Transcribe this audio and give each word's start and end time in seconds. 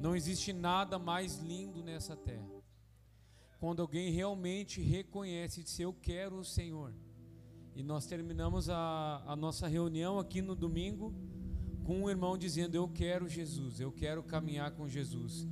Não 0.00 0.14
existe 0.14 0.52
nada 0.52 0.98
mais 0.98 1.38
lindo 1.38 1.82
nessa 1.82 2.16
terra. 2.16 2.48
Quando 3.58 3.82
alguém 3.82 4.12
realmente 4.12 4.80
reconhece 4.80 5.62
diz: 5.62 5.78
Eu 5.80 5.92
quero 5.92 6.38
o 6.38 6.44
Senhor. 6.44 6.92
E 7.74 7.82
nós 7.82 8.06
terminamos 8.06 8.68
a, 8.68 9.22
a 9.26 9.36
nossa 9.36 9.66
reunião 9.66 10.18
aqui 10.18 10.40
no 10.40 10.54
domingo 10.54 11.12
com 11.84 12.02
um 12.02 12.10
irmão 12.10 12.38
dizendo: 12.38 12.76
Eu 12.76 12.88
quero 12.88 13.28
Jesus, 13.28 13.80
eu 13.80 13.90
quero 13.90 14.22
caminhar 14.22 14.70
com 14.72 14.88
Jesus. 14.88 15.46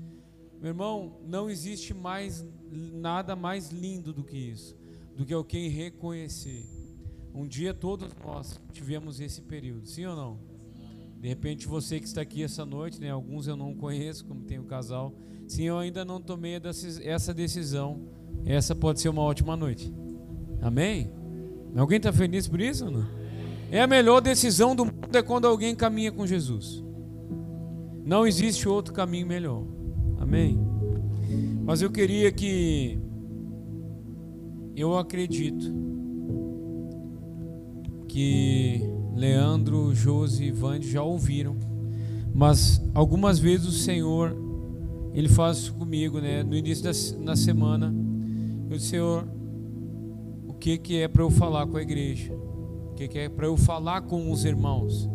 Meu 0.60 0.68
irmão, 0.68 1.20
não 1.22 1.50
existe 1.50 1.92
mais 1.92 2.46
nada 2.70 3.36
mais 3.36 3.70
lindo 3.70 4.12
do 4.12 4.24
que 4.24 4.36
isso, 4.36 4.76
do 5.14 5.26
que 5.26 5.34
alguém 5.34 5.68
reconhecer. 5.68 6.64
Um 7.34 7.46
dia 7.46 7.74
todos 7.74 8.08
nós 8.24 8.60
tivemos 8.72 9.20
esse 9.20 9.42
período, 9.42 9.86
sim 9.86 10.06
ou 10.06 10.16
não? 10.16 10.55
De 11.20 11.28
repente 11.28 11.66
você 11.66 11.98
que 11.98 12.06
está 12.06 12.20
aqui 12.20 12.42
essa 12.42 12.64
noite, 12.64 13.00
né, 13.00 13.10
alguns 13.10 13.46
eu 13.46 13.56
não 13.56 13.74
conheço, 13.74 14.24
como 14.24 14.42
tem 14.42 14.58
o 14.58 14.64
casal, 14.64 15.14
sim, 15.48 15.64
eu 15.64 15.78
ainda 15.78 16.04
não 16.04 16.20
tomei 16.20 16.60
essa 17.02 17.34
decisão. 17.34 18.00
Essa 18.45 18.74
pode 18.74 19.00
ser 19.00 19.08
uma 19.08 19.22
ótima 19.22 19.56
noite. 19.56 19.92
Amém? 20.60 21.10
Alguém 21.77 21.96
está 21.96 22.12
feliz 22.12 22.46
por 22.46 22.60
isso 22.60 22.86
ou 22.86 22.91
não? 22.91 23.06
É 23.70 23.82
a 23.82 23.86
melhor 23.86 24.20
decisão 24.20 24.77
do 24.77 24.84
mundo 24.84 25.16
é 25.16 25.22
quando 25.22 25.46
alguém 25.46 25.74
caminha 25.74 26.12
com 26.12 26.27
Jesus. 26.27 26.84
Não 28.05 28.27
existe 28.27 28.69
outro 28.69 28.94
caminho 28.94 29.27
melhor. 29.27 29.64
Amém? 30.19 30.58
Mas 31.64 31.83
eu 31.83 31.91
queria 31.91 32.30
que 32.30 32.98
eu 34.77 34.96
acredito 34.96 35.74
que 38.06 38.80
Leandro, 39.16 39.95
Josi 39.95 40.45
e 40.45 40.51
Vande 40.51 40.91
já 40.91 41.02
ouviram, 41.02 41.56
mas 42.34 42.80
algumas 42.95 43.39
vezes 43.39 43.66
o 43.66 43.73
Senhor 43.73 44.37
ele 45.15 45.29
faz 45.29 45.56
isso 45.56 45.73
comigo, 45.73 46.20
né? 46.20 46.42
No 46.42 46.55
início 46.55 46.84
da 46.84 47.25
na 47.25 47.34
semana, 47.34 47.95
eu 48.69 48.77
disse, 48.77 48.91
Senhor, 48.91 49.27
o 50.47 50.53
que 50.53 50.77
que 50.77 50.98
é 50.98 51.08
para 51.08 51.23
eu 51.23 51.31
falar 51.31 51.67
com 51.67 51.78
a 51.78 51.83
igreja? 51.83 52.34
O 52.34 52.95
que 52.95 53.08
que 53.08 53.19
é 53.19 53.28
para 53.28 53.47
eu 53.47 53.56
falar 53.56 54.03
com 54.03 54.31
os 54.31 54.45
irmãos? 54.45 55.08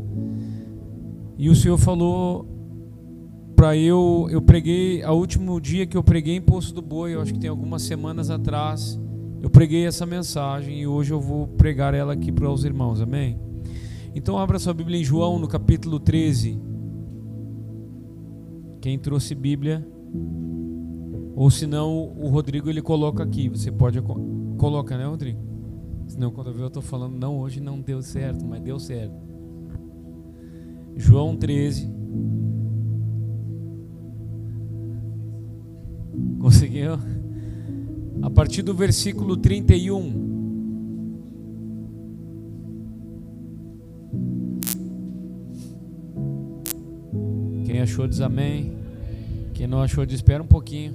E 1.37 1.49
o 1.49 1.55
Senhor 1.55 1.77
falou 1.77 2.47
para 3.55 3.77
eu, 3.77 4.27
eu 4.31 4.41
preguei, 4.41 5.03
a 5.03 5.11
último 5.11 5.61
dia 5.61 5.85
que 5.85 5.95
eu 5.95 6.03
preguei 6.03 6.35
em 6.35 6.41
Poço 6.41 6.73
do 6.73 6.81
Boi, 6.81 7.13
eu 7.13 7.21
acho 7.21 7.33
que 7.33 7.39
tem 7.39 7.49
algumas 7.49 7.83
semanas 7.83 8.31
atrás, 8.31 8.99
eu 9.39 9.51
preguei 9.51 9.85
essa 9.85 10.03
mensagem 10.03 10.81
e 10.81 10.87
hoje 10.87 11.13
eu 11.13 11.21
vou 11.21 11.47
pregar 11.47 11.93
ela 11.93 12.13
aqui 12.13 12.31
para 12.31 12.49
os 12.49 12.65
irmãos, 12.65 12.99
amém? 12.99 13.50
Então 14.13 14.37
abra 14.37 14.59
sua 14.59 14.73
Bíblia 14.73 14.99
em 14.99 15.03
João 15.03 15.39
no 15.39 15.47
capítulo 15.47 15.99
13. 15.99 16.59
Quem 18.81 18.99
trouxe 18.99 19.33
Bíblia, 19.33 19.87
ou 21.35 21.49
se 21.49 21.65
não, 21.65 22.11
o 22.17 22.27
Rodrigo 22.27 22.69
ele 22.69 22.81
coloca 22.81 23.23
aqui. 23.23 23.47
Você 23.47 23.71
pode 23.71 24.01
colocar, 24.57 24.97
né, 24.97 25.05
Rodrigo? 25.05 25.39
Senão 26.07 26.29
quando 26.31 26.47
eu 26.47 26.53
ver 26.53 26.63
eu 26.63 26.67
estou 26.67 26.81
falando, 26.81 27.15
não, 27.15 27.39
hoje 27.39 27.61
não 27.61 27.79
deu 27.79 28.01
certo, 28.01 28.45
mas 28.45 28.61
deu 28.61 28.79
certo. 28.79 29.15
João 30.95 31.37
13. 31.37 31.89
Conseguiu? 36.39 36.93
A 38.21 38.29
partir 38.29 38.61
do 38.61 38.73
versículo 38.73 39.37
31. 39.37 40.30
Achou 47.81 48.07
diz 48.07 48.21
amém. 48.21 48.77
Quem 49.53 49.67
não 49.67 49.81
achou 49.81 50.05
diz 50.05 50.15
espera 50.15 50.41
um 50.41 50.47
pouquinho. 50.47 50.93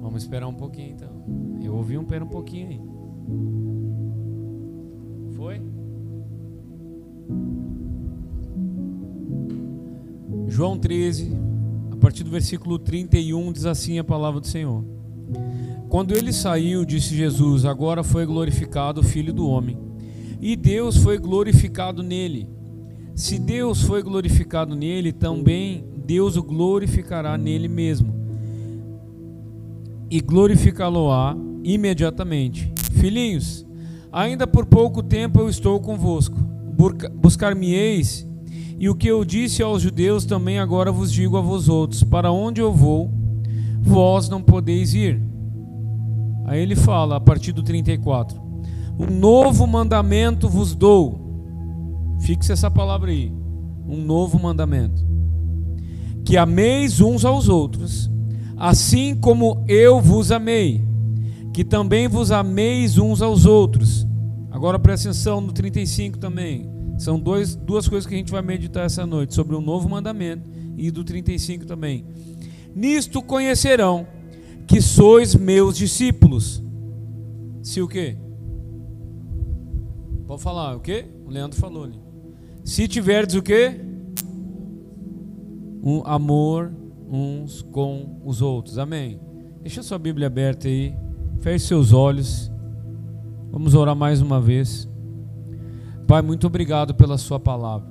Vamos 0.00 0.22
esperar 0.22 0.46
um 0.46 0.54
pouquinho 0.54 0.92
então. 0.92 1.10
Eu 1.62 1.74
ouvi 1.74 1.98
um 1.98 2.04
pera 2.04 2.24
um 2.24 2.28
pouquinho 2.28 2.68
aí. 2.68 2.80
Foi? 5.36 5.60
João 10.48 10.78
13, 10.78 11.32
a 11.92 11.96
partir 11.96 12.24
do 12.24 12.30
versículo 12.30 12.78
31, 12.78 13.52
diz 13.52 13.66
assim 13.66 13.98
a 13.98 14.04
palavra 14.04 14.40
do 14.40 14.46
Senhor. 14.46 14.84
Quando 15.88 16.16
ele 16.16 16.32
saiu, 16.32 16.84
disse 16.84 17.14
Jesus: 17.14 17.64
Agora 17.64 18.02
foi 18.02 18.24
glorificado 18.24 19.00
o 19.00 19.04
Filho 19.04 19.34
do 19.34 19.46
Homem, 19.46 19.76
e 20.40 20.56
Deus 20.56 20.96
foi 20.96 21.18
glorificado 21.18 22.02
nele. 22.02 22.48
Se 23.16 23.38
Deus 23.38 23.80
foi 23.80 24.02
glorificado 24.02 24.76
nele, 24.76 25.10
também 25.10 25.86
Deus 26.04 26.36
o 26.36 26.42
glorificará 26.42 27.38
nele 27.38 27.66
mesmo. 27.66 28.14
E 30.10 30.20
glorificá-lo-á 30.20 31.34
imediatamente. 31.64 32.70
Filhinhos, 32.92 33.66
ainda 34.12 34.46
por 34.46 34.66
pouco 34.66 35.02
tempo 35.02 35.40
eu 35.40 35.48
estou 35.48 35.80
convosco. 35.80 36.36
Buscar-me-eis, 37.14 38.28
e 38.78 38.86
o 38.90 38.94
que 38.94 39.08
eu 39.08 39.24
disse 39.24 39.62
aos 39.62 39.80
judeus 39.80 40.26
também 40.26 40.58
agora 40.58 40.92
vos 40.92 41.10
digo 41.10 41.38
a 41.38 41.40
vós 41.40 41.70
outros: 41.70 42.04
para 42.04 42.30
onde 42.30 42.60
eu 42.60 42.70
vou, 42.70 43.10
vós 43.80 44.28
não 44.28 44.42
podeis 44.42 44.92
ir. 44.92 45.22
Aí 46.44 46.60
ele 46.60 46.76
fala, 46.76 47.16
a 47.16 47.20
partir 47.20 47.52
do 47.52 47.62
34: 47.62 48.38
Um 48.98 49.06
novo 49.06 49.66
mandamento 49.66 50.50
vos 50.50 50.74
dou 50.74 51.25
Fixe 52.20 52.52
essa 52.52 52.70
palavra 52.70 53.10
aí. 53.10 53.32
Um 53.86 53.96
novo 53.96 54.38
mandamento. 54.38 55.04
Que 56.24 56.36
ameis 56.36 57.00
uns 57.00 57.24
aos 57.24 57.48
outros, 57.48 58.10
assim 58.56 59.14
como 59.14 59.64
eu 59.68 60.00
vos 60.00 60.32
amei. 60.32 60.84
Que 61.52 61.64
também 61.64 62.08
vos 62.08 62.32
ameis 62.32 62.98
uns 62.98 63.22
aos 63.22 63.46
outros. 63.46 64.06
Agora 64.50 64.78
presta 64.78 65.10
atenção 65.10 65.40
no 65.40 65.52
35 65.52 66.18
também. 66.18 66.68
São 66.98 67.18
dois, 67.18 67.54
duas 67.54 67.86
coisas 67.86 68.06
que 68.06 68.14
a 68.14 68.18
gente 68.18 68.32
vai 68.32 68.42
meditar 68.42 68.86
essa 68.86 69.06
noite: 69.06 69.34
sobre 69.34 69.54
o 69.54 69.60
novo 69.60 69.88
mandamento 69.88 70.50
e 70.76 70.90
do 70.90 71.04
35 71.04 71.66
também. 71.66 72.04
Nisto 72.74 73.22
conhecerão 73.22 74.06
que 74.66 74.80
sois 74.80 75.34
meus 75.34 75.76
discípulos. 75.76 76.62
Se 77.62 77.80
o 77.80 77.88
quê? 77.88 78.16
Pode 80.26 80.42
falar, 80.42 80.76
o 80.76 80.80
quê? 80.80 81.06
O 81.24 81.30
Leandro 81.30 81.58
falou 81.58 81.84
ali. 81.84 82.05
Se 82.66 82.88
tiverdes 82.88 83.36
o 83.36 83.42
quê? 83.42 83.80
Um 85.84 86.02
amor 86.04 86.72
uns 87.08 87.62
com 87.62 88.20
os 88.24 88.42
outros. 88.42 88.76
Amém. 88.76 89.20
Deixa 89.62 89.84
sua 89.84 90.00
Bíblia 90.00 90.26
aberta 90.26 90.66
aí. 90.66 90.92
Feche 91.38 91.64
seus 91.64 91.92
olhos. 91.92 92.50
Vamos 93.52 93.76
orar 93.76 93.94
mais 93.94 94.20
uma 94.20 94.40
vez. 94.40 94.88
Pai, 96.08 96.22
muito 96.22 96.48
obrigado 96.48 96.92
pela 96.92 97.16
sua 97.16 97.38
palavra. 97.38 97.88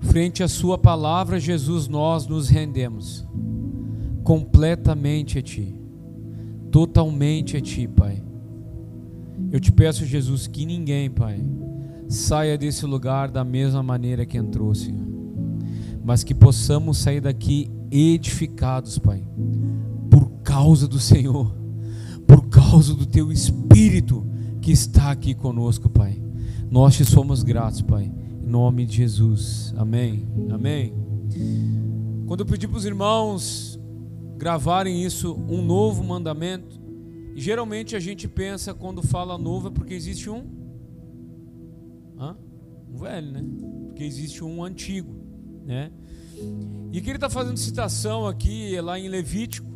Frente 0.00 0.42
à 0.42 0.48
sua 0.48 0.76
palavra, 0.76 1.38
Jesus, 1.38 1.86
nós 1.86 2.26
nos 2.26 2.48
rendemos 2.48 3.24
completamente 4.24 5.38
a 5.38 5.42
ti. 5.42 5.78
Totalmente 6.72 7.56
a 7.56 7.60
ti, 7.60 7.86
Pai. 7.86 8.20
Eu 9.52 9.60
te 9.60 9.70
peço, 9.70 10.04
Jesus, 10.04 10.48
que 10.48 10.66
ninguém, 10.66 11.08
Pai, 11.08 11.40
saia 12.08 12.56
desse 12.56 12.86
lugar 12.86 13.30
da 13.30 13.44
mesma 13.44 13.82
maneira 13.82 14.26
que 14.26 14.38
entrou, 14.38 14.74
Senhor. 14.74 15.06
Mas 16.04 16.22
que 16.22 16.34
possamos 16.34 16.98
sair 16.98 17.20
daqui 17.20 17.70
edificados, 17.90 18.98
Pai, 18.98 19.22
por 20.10 20.28
causa 20.42 20.86
do 20.86 20.98
Senhor, 20.98 21.54
por 22.26 22.48
causa 22.48 22.94
do 22.94 23.06
Teu 23.06 23.32
Espírito 23.32 24.26
que 24.60 24.72
está 24.72 25.10
aqui 25.10 25.34
conosco, 25.34 25.88
Pai. 25.88 26.20
Nós 26.70 26.96
te 26.96 27.04
somos 27.04 27.42
gratos, 27.42 27.82
Pai, 27.82 28.12
em 28.42 28.46
nome 28.46 28.86
de 28.86 28.96
Jesus. 28.96 29.74
Amém. 29.76 30.26
Amém. 30.50 30.92
Quando 32.26 32.40
eu 32.40 32.46
pedi 32.46 32.66
para 32.66 32.78
os 32.78 32.84
irmãos 32.84 33.78
gravarem 34.36 35.04
isso, 35.04 35.38
um 35.48 35.62
novo 35.62 36.02
mandamento, 36.02 36.80
geralmente 37.34 37.94
a 37.94 38.00
gente 38.00 38.26
pensa 38.28 38.74
quando 38.74 39.02
fala 39.02 39.38
novo 39.38 39.68
é 39.68 39.70
porque 39.70 39.94
existe 39.94 40.28
um 40.28 40.63
Hã? 42.18 42.36
Um 42.92 42.96
velho, 42.96 43.32
né? 43.32 43.44
Porque 43.86 44.04
existe 44.04 44.44
um 44.44 44.62
antigo, 44.62 45.14
né? 45.64 45.90
E 46.92 47.00
que 47.00 47.10
ele 47.10 47.16
está 47.16 47.28
fazendo 47.28 47.56
citação 47.56 48.26
aqui 48.26 48.74
é 48.74 48.80
lá 48.80 48.98
em 48.98 49.08
Levítico, 49.08 49.68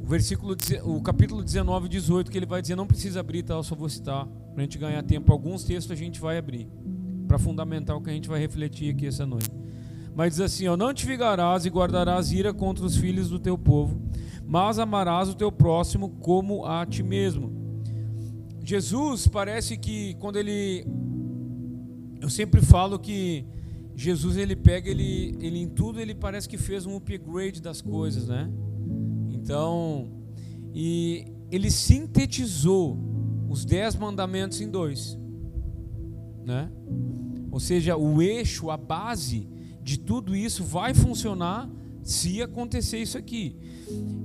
o 0.00 0.06
versículo, 0.06 0.54
o 0.84 1.00
capítulo 1.00 1.42
19 1.42 1.86
e 1.86 1.88
18, 1.88 2.30
que 2.30 2.36
ele 2.36 2.46
vai 2.46 2.60
dizer, 2.60 2.76
não 2.76 2.86
precisa 2.86 3.20
abrir, 3.20 3.42
tá? 3.42 3.54
Eu 3.54 3.62
só 3.62 3.74
vou 3.74 3.88
citar, 3.88 4.26
para 4.26 4.58
a 4.58 4.60
gente 4.60 4.76
ganhar 4.76 5.02
tempo. 5.02 5.32
Alguns 5.32 5.64
textos 5.64 5.90
a 5.90 5.94
gente 5.94 6.20
vai 6.20 6.36
abrir, 6.36 6.68
para 7.26 7.38
fundamentar 7.38 7.96
o 7.96 8.02
que 8.02 8.10
a 8.10 8.12
gente 8.12 8.28
vai 8.28 8.38
refletir 8.38 8.92
aqui 8.94 9.06
essa 9.06 9.24
noite. 9.24 9.50
Mas 10.14 10.32
diz 10.34 10.40
assim: 10.40 10.68
ó, 10.68 10.76
Não 10.76 10.92
te 10.92 11.06
vigarás 11.06 11.64
e 11.64 11.70
guardarás 11.70 12.32
ira 12.32 12.52
contra 12.52 12.84
os 12.84 12.96
filhos 12.96 13.30
do 13.30 13.38
teu 13.38 13.56
povo, 13.56 14.00
mas 14.46 14.78
amarás 14.78 15.28
o 15.28 15.34
teu 15.34 15.50
próximo 15.50 16.10
como 16.20 16.66
a 16.66 16.84
ti 16.84 17.02
mesmo. 17.02 17.52
Jesus 18.62 19.26
parece 19.26 19.76
que 19.76 20.14
quando 20.14 20.36
ele 20.36 20.86
eu 22.24 22.30
sempre 22.30 22.62
falo 22.62 22.98
que 22.98 23.44
Jesus 23.94 24.38
ele 24.38 24.56
pega, 24.56 24.88
ele, 24.88 25.36
ele 25.42 25.58
em 25.58 25.68
tudo 25.68 26.00
ele 26.00 26.14
parece 26.14 26.48
que 26.48 26.56
fez 26.56 26.86
um 26.86 26.96
upgrade 26.96 27.60
das 27.60 27.82
coisas, 27.82 28.28
né? 28.28 28.50
Então, 29.30 30.10
e 30.72 31.26
ele 31.50 31.70
sintetizou 31.70 32.98
os 33.46 33.66
dez 33.66 33.94
mandamentos 33.94 34.62
em 34.62 34.70
dois, 34.70 35.18
né? 36.46 36.70
Ou 37.50 37.60
seja, 37.60 37.94
o 37.94 38.22
eixo, 38.22 38.70
a 38.70 38.78
base 38.78 39.46
de 39.82 39.98
tudo 39.98 40.34
isso 40.34 40.64
vai 40.64 40.94
funcionar 40.94 41.70
se 42.02 42.40
acontecer 42.40 43.00
isso 43.00 43.18
aqui, 43.18 43.54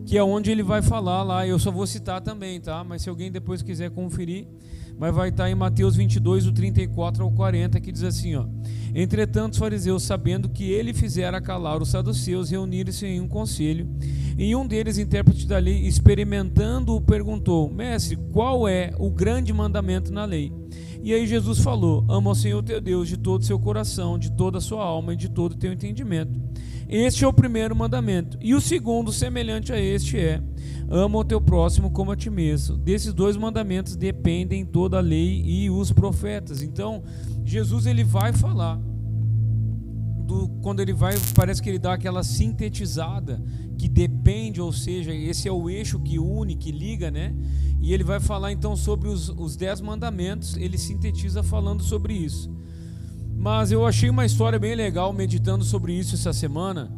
que 0.05 0.17
é 0.17 0.23
onde 0.23 0.49
ele 0.49 0.63
vai 0.63 0.81
falar 0.81 1.21
lá. 1.21 1.45
Eu 1.45 1.59
só 1.59 1.69
vou 1.69 1.85
citar 1.85 2.21
também, 2.21 2.61
tá? 2.61 2.81
Mas 2.81 3.01
se 3.01 3.09
alguém 3.09 3.29
depois 3.29 3.61
quiser 3.61 3.91
conferir, 3.91 4.47
mas 4.99 5.15
vai 5.15 5.29
estar 5.29 5.49
em 5.49 5.55
Mateus 5.55 5.95
22, 5.95 6.43
do 6.43 6.51
34 6.51 7.23
ao 7.23 7.31
40, 7.31 7.79
que 7.79 7.91
diz 7.91 8.03
assim: 8.03 8.35
ó, 8.35 8.45
Entretanto, 8.93 9.53
os 9.53 9.59
fariseus, 9.59 10.03
sabendo 10.03 10.49
que 10.49 10.69
ele 10.69 10.93
fizera 10.93 11.39
calar 11.39 11.81
os 11.81 11.89
saduceus, 11.89 12.49
reuniram-se 12.49 13.05
em 13.05 13.21
um 13.21 13.27
conselho. 13.27 13.87
E 14.37 14.55
um 14.55 14.67
deles, 14.67 14.97
intérprete 14.97 15.47
da 15.47 15.57
lei, 15.57 15.87
experimentando-o, 15.87 16.99
perguntou: 16.99 17.71
Mestre, 17.71 18.17
qual 18.33 18.67
é 18.67 18.91
o 18.97 19.09
grande 19.09 19.53
mandamento 19.53 20.11
na 20.11 20.25
lei? 20.25 20.51
E 21.01 21.13
aí 21.13 21.25
Jesus 21.25 21.59
falou: 21.59 22.05
Ama 22.09 22.31
o 22.31 22.35
Senhor 22.35 22.61
teu 22.61 22.81
Deus 22.81 23.07
de 23.07 23.15
todo 23.15 23.41
o 23.41 23.45
seu 23.45 23.57
coração, 23.57 24.19
de 24.19 24.31
toda 24.31 24.57
a 24.57 24.61
sua 24.61 24.83
alma 24.83 25.13
e 25.13 25.17
de 25.17 25.29
todo 25.29 25.53
o 25.53 25.57
teu 25.57 25.71
entendimento. 25.71 26.37
Este 26.89 27.23
é 27.23 27.27
o 27.27 27.31
primeiro 27.31 27.75
mandamento. 27.75 28.35
E 28.41 28.55
o 28.55 28.59
segundo, 28.59 29.13
semelhante 29.13 29.71
a 29.71 29.79
este, 29.79 30.17
é: 30.17 30.41
ama 30.89 31.19
o 31.19 31.23
teu 31.23 31.39
próximo 31.39 31.91
como 31.91 32.11
a 32.11 32.15
ti 32.15 32.31
mesmo. 32.31 32.77
Desses 32.77 33.13
dois 33.13 33.37
mandamentos 33.37 33.95
dependem 33.95 34.65
toda 34.65 34.97
a 34.97 35.01
lei 35.01 35.43
e 35.45 35.69
os 35.69 35.91
profetas. 35.91 36.63
Então, 36.63 37.03
Jesus 37.45 37.85
ele 37.85 38.03
vai 38.03 38.33
falar 38.33 38.81
do, 40.25 40.49
quando 40.63 40.79
ele 40.79 40.93
vai, 40.93 41.13
parece 41.35 41.61
que 41.61 41.69
ele 41.69 41.77
dá 41.77 41.93
aquela 41.93 42.23
sintetizada 42.23 43.39
que 43.77 43.87
depende, 43.87 44.59
ou 44.59 44.73
seja, 44.73 45.13
esse 45.13 45.47
é 45.47 45.51
o 45.51 45.69
eixo 45.69 45.99
que 45.99 46.17
une, 46.17 46.55
que 46.55 46.71
liga, 46.71 47.11
né? 47.11 47.35
E 47.79 47.93
ele 47.93 48.03
vai 48.03 48.19
falar 48.19 48.51
então 48.51 48.75
sobre 48.75 49.09
os, 49.09 49.29
os 49.29 49.55
dez 49.55 49.79
mandamentos, 49.79 50.57
ele 50.57 50.77
sintetiza 50.77 51.43
falando 51.43 51.83
sobre 51.83 52.13
isso. 52.13 52.51
Mas 53.39 53.71
eu 53.71 53.85
achei 53.85 54.09
uma 54.09 54.25
história 54.25 54.59
bem 54.59 54.75
legal 54.75 55.13
meditando 55.13 55.63
sobre 55.63 55.93
isso 55.93 56.13
essa 56.13 56.33
semana. 56.33 56.91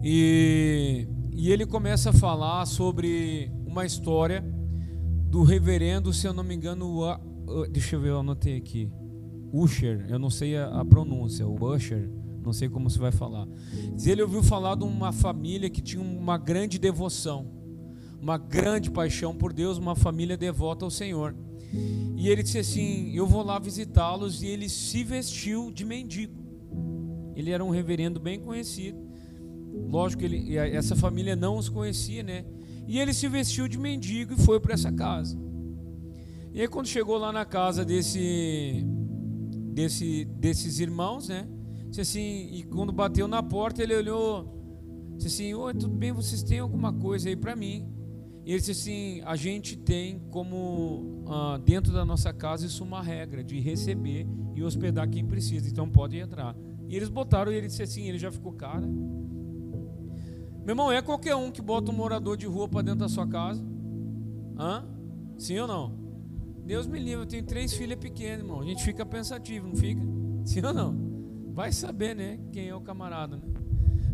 E, 0.00 1.08
e 1.32 1.50
ele 1.50 1.66
começa 1.66 2.10
a 2.10 2.12
falar 2.12 2.64
sobre 2.66 3.50
uma 3.66 3.84
história 3.84 4.44
do 5.28 5.42
reverendo, 5.42 6.12
se 6.12 6.24
eu 6.24 6.32
não 6.32 6.44
me 6.44 6.54
engano, 6.54 7.00
deixa 7.72 7.96
eu 7.96 8.00
ver, 8.00 8.10
eu 8.10 8.20
anotei 8.20 8.56
aqui. 8.56 8.92
Usher, 9.52 10.06
eu 10.08 10.20
não 10.20 10.30
sei 10.30 10.56
a, 10.56 10.66
a 10.80 10.84
pronúncia, 10.84 11.44
o 11.44 11.56
Usher, 11.64 12.08
não 12.44 12.52
sei 12.52 12.68
como 12.68 12.88
se 12.88 13.00
vai 13.00 13.10
falar. 13.10 13.48
Ele 14.06 14.22
ouviu 14.22 14.44
falar 14.44 14.76
de 14.76 14.84
uma 14.84 15.10
família 15.10 15.68
que 15.68 15.82
tinha 15.82 16.00
uma 16.00 16.38
grande 16.38 16.78
devoção, 16.78 17.50
uma 18.22 18.38
grande 18.38 18.88
paixão 18.88 19.34
por 19.34 19.52
Deus, 19.52 19.78
uma 19.78 19.96
família 19.96 20.36
devota 20.36 20.84
ao 20.84 20.92
Senhor. 20.92 21.34
E 21.72 22.28
ele 22.28 22.42
disse 22.42 22.58
assim: 22.58 23.12
Eu 23.14 23.26
vou 23.26 23.42
lá 23.42 23.58
visitá-los. 23.58 24.42
E 24.42 24.46
ele 24.46 24.68
se 24.68 25.04
vestiu 25.04 25.70
de 25.70 25.84
mendigo. 25.84 26.40
Ele 27.34 27.50
era 27.50 27.64
um 27.64 27.70
reverendo 27.70 28.20
bem 28.20 28.38
conhecido. 28.38 28.98
Lógico 29.88 30.20
que 30.20 30.26
ele, 30.26 30.56
essa 30.56 30.94
família 30.94 31.34
não 31.34 31.56
os 31.56 31.68
conhecia, 31.68 32.22
né? 32.22 32.44
E 32.86 32.98
ele 32.98 33.14
se 33.14 33.28
vestiu 33.28 33.68
de 33.68 33.78
mendigo 33.78 34.34
e 34.34 34.36
foi 34.36 34.58
para 34.58 34.74
essa 34.74 34.92
casa. 34.92 35.38
E 36.52 36.60
aí, 36.60 36.68
quando 36.68 36.86
chegou 36.86 37.16
lá 37.16 37.32
na 37.32 37.44
casa 37.44 37.84
desse, 37.84 38.84
desse, 39.72 40.24
desses 40.24 40.80
irmãos, 40.80 41.28
né? 41.28 41.48
Disse 41.88 42.00
assim, 42.00 42.48
e 42.52 42.62
quando 42.64 42.92
bateu 42.92 43.26
na 43.26 43.42
porta, 43.42 43.82
ele 43.82 43.94
olhou, 43.94 45.14
disse 45.16 45.26
assim: 45.28 45.54
Oi, 45.54 45.74
tudo 45.74 45.94
bem? 45.94 46.12
Vocês 46.12 46.42
têm 46.42 46.58
alguma 46.58 46.92
coisa 46.92 47.28
aí 47.28 47.36
para 47.36 47.54
mim? 47.54 47.88
E 48.50 48.52
ele 48.52 48.58
disse 48.58 48.72
assim: 48.72 49.22
a 49.24 49.36
gente 49.36 49.76
tem 49.76 50.18
como 50.28 51.22
ah, 51.28 51.56
dentro 51.64 51.92
da 51.92 52.04
nossa 52.04 52.32
casa 52.32 52.66
isso 52.66 52.82
uma 52.82 53.00
regra 53.00 53.44
de 53.44 53.60
receber 53.60 54.26
e 54.56 54.64
hospedar 54.64 55.08
quem 55.08 55.24
precisa, 55.24 55.68
então 55.68 55.88
pode 55.88 56.18
entrar. 56.18 56.56
E 56.88 56.96
eles 56.96 57.08
botaram 57.08 57.52
e 57.52 57.54
ele 57.54 57.68
disse 57.68 57.84
assim: 57.84 58.08
ele 58.08 58.18
já 58.18 58.28
ficou 58.32 58.52
cara. 58.54 58.84
Meu 58.88 60.70
irmão, 60.70 60.90
é 60.90 61.00
qualquer 61.00 61.36
um 61.36 61.52
que 61.52 61.62
bota 61.62 61.92
um 61.92 61.94
morador 61.94 62.36
de 62.36 62.44
rua 62.44 62.68
para 62.68 62.82
dentro 62.82 62.98
da 62.98 63.08
sua 63.08 63.24
casa? 63.24 63.64
Hã? 64.58 64.84
Sim 65.38 65.60
ou 65.60 65.68
não? 65.68 65.96
Deus 66.66 66.88
me 66.88 66.98
livre, 66.98 67.22
eu 67.22 67.26
tenho 67.26 67.44
três 67.44 67.72
filhas 67.72 68.00
pequenas, 68.00 68.40
irmão. 68.40 68.62
A 68.62 68.64
gente 68.64 68.82
fica 68.82 69.06
pensativo, 69.06 69.68
não 69.68 69.76
fica? 69.76 70.02
Sim 70.44 70.66
ou 70.66 70.74
não? 70.74 71.52
Vai 71.52 71.70
saber, 71.70 72.16
né? 72.16 72.40
Quem 72.50 72.66
é 72.66 72.74
o 72.74 72.80
camarada, 72.80 73.36
né? 73.36 73.44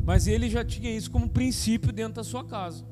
Mas 0.04 0.26
ele 0.26 0.50
já 0.50 0.62
tinha 0.62 0.94
isso 0.94 1.10
como 1.10 1.26
princípio 1.26 1.90
dentro 1.90 2.16
da 2.16 2.22
sua 2.22 2.44
casa. 2.44 2.84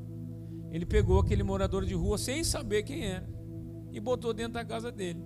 Ele 0.74 0.84
pegou 0.84 1.20
aquele 1.20 1.44
morador 1.44 1.84
de 1.84 1.94
rua 1.94 2.18
sem 2.18 2.42
saber 2.42 2.82
quem 2.82 3.06
era 3.06 3.24
e 3.92 4.00
botou 4.00 4.34
dentro 4.34 4.54
da 4.54 4.64
casa 4.64 4.90
dele. 4.90 5.24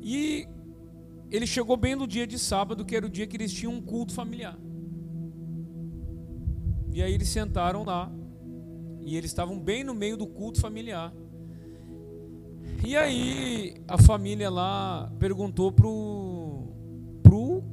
E 0.00 0.46
ele 1.32 1.48
chegou 1.48 1.76
bem 1.76 1.96
no 1.96 2.06
dia 2.06 2.24
de 2.24 2.38
sábado, 2.38 2.84
que 2.84 2.94
era 2.94 3.04
o 3.04 3.10
dia 3.10 3.26
que 3.26 3.36
eles 3.36 3.52
tinham 3.52 3.72
um 3.72 3.82
culto 3.82 4.14
familiar. 4.14 4.56
E 6.92 7.02
aí 7.02 7.12
eles 7.12 7.28
sentaram 7.28 7.82
lá 7.82 8.08
e 9.00 9.16
eles 9.16 9.32
estavam 9.32 9.58
bem 9.58 9.82
no 9.82 9.92
meio 9.92 10.16
do 10.16 10.28
culto 10.28 10.60
familiar. 10.60 11.12
E 12.86 12.96
aí 12.96 13.82
a 13.88 13.98
família 13.98 14.48
lá 14.48 15.12
perguntou 15.18 15.72
pro 15.72 16.68
pro 17.20 17.64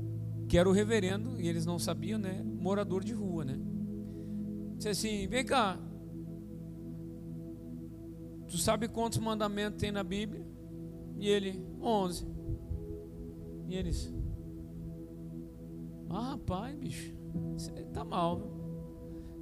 que 0.47 0.57
era 0.57 0.67
o 0.67 0.71
reverendo 0.71 1.39
e 1.39 1.47
eles 1.47 1.67
não 1.67 1.77
sabiam, 1.77 2.17
né? 2.17 2.41
Morador 2.43 3.03
de 3.03 3.13
rua, 3.13 3.45
né? 3.45 3.59
Disse 4.75 4.89
assim: 4.89 5.27
"Vem 5.27 5.45
cá, 5.45 5.77
Tu 8.51 8.57
sabe 8.57 8.89
quantos 8.89 9.17
mandamentos 9.17 9.79
tem 9.79 9.93
na 9.93 10.03
Bíblia? 10.03 10.45
E 11.17 11.29
ele, 11.29 11.65
onze. 11.81 12.27
E 13.65 13.75
eles, 13.77 14.13
ah, 16.09 16.31
rapaz, 16.31 16.75
bicho, 16.75 17.15
você 17.53 17.71
tá 17.93 18.03
mal. 18.03 18.39
Viu? 18.39 18.51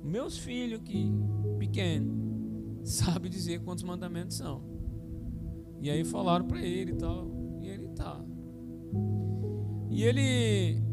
Meus 0.03 0.37
filhos 0.37 0.81
que 0.85 1.11
pequeno 1.57 2.79
sabe 2.85 3.29
dizer 3.29 3.63
quantos 3.63 3.83
mandamentos 3.83 4.37
são. 4.37 4.61
E 5.81 5.89
aí 5.89 6.03
falaram 6.03 6.45
para 6.45 6.61
ele 6.61 6.91
e 6.91 6.95
tal, 6.95 7.31
e 7.63 7.67
ele 7.67 7.87
tá. 7.87 8.23
E 9.89 10.03
ele, 10.03 10.83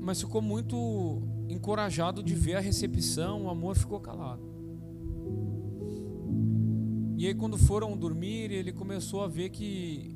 mas 0.00 0.18
ficou 0.18 0.40
muito 0.40 1.20
encorajado 1.46 2.22
de 2.22 2.34
ver 2.34 2.54
a 2.54 2.60
recepção, 2.60 3.44
o 3.44 3.50
amor 3.50 3.76
ficou 3.76 4.00
calado. 4.00 4.53
E 7.24 7.28
aí 7.28 7.34
quando 7.34 7.56
foram 7.56 7.96
dormir, 7.96 8.52
ele 8.52 8.70
começou 8.70 9.22
a 9.22 9.26
ver 9.26 9.48
que 9.48 10.14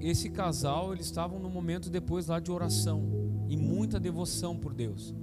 esse 0.00 0.28
casal, 0.28 0.92
eles 0.92 1.06
estavam 1.06 1.38
no 1.38 1.48
momento 1.48 1.88
depois 1.88 2.26
lá 2.26 2.40
de 2.40 2.50
oração 2.50 3.46
e 3.48 3.56
muita 3.56 4.00
devoção 4.00 4.56
por 4.56 4.74
Deus. 4.74 5.14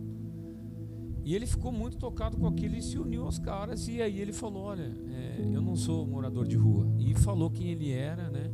E 1.26 1.36
ele 1.36 1.46
ficou 1.46 1.74
muito 1.74 1.98
tocado 1.98 2.38
com 2.38 2.48
aquilo 2.48 2.78
e 2.78 2.82
se 2.82 2.98
uniu 2.98 3.26
aos 3.26 3.38
caras. 3.38 3.86
E 3.90 4.02
aí 4.02 4.22
ele 4.22 4.32
falou: 4.32 4.64
Olha, 4.64 4.90
é, 5.10 5.42
eu 5.54 5.62
não 5.62 5.76
sou 5.76 6.08
morador 6.08 6.48
de 6.48 6.56
rua. 6.56 6.88
E 6.98 7.14
falou 7.16 7.52
quem 7.52 7.68
ele 7.68 7.92
era, 7.92 8.30
né? 8.30 8.50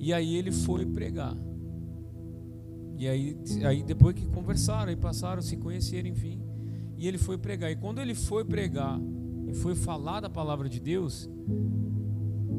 E 0.00 0.12
aí 0.12 0.34
ele 0.34 0.50
foi 0.50 0.84
pregar. 0.84 1.36
E 2.98 3.06
aí, 3.06 3.38
aí 3.64 3.84
depois 3.84 4.16
que 4.16 4.26
conversaram 4.26 4.90
e 4.90 4.96
passaram, 4.96 5.40
se 5.40 5.56
conheceram, 5.56 6.08
enfim. 6.08 6.42
E 6.96 7.06
ele 7.06 7.18
foi 7.18 7.38
pregar. 7.38 7.70
E 7.70 7.76
quando 7.76 8.00
ele 8.00 8.16
foi 8.16 8.44
pregar 8.44 9.00
foi 9.56 9.74
falar 9.74 10.20
da 10.20 10.30
palavra 10.30 10.68
de 10.68 10.80
Deus, 10.80 11.28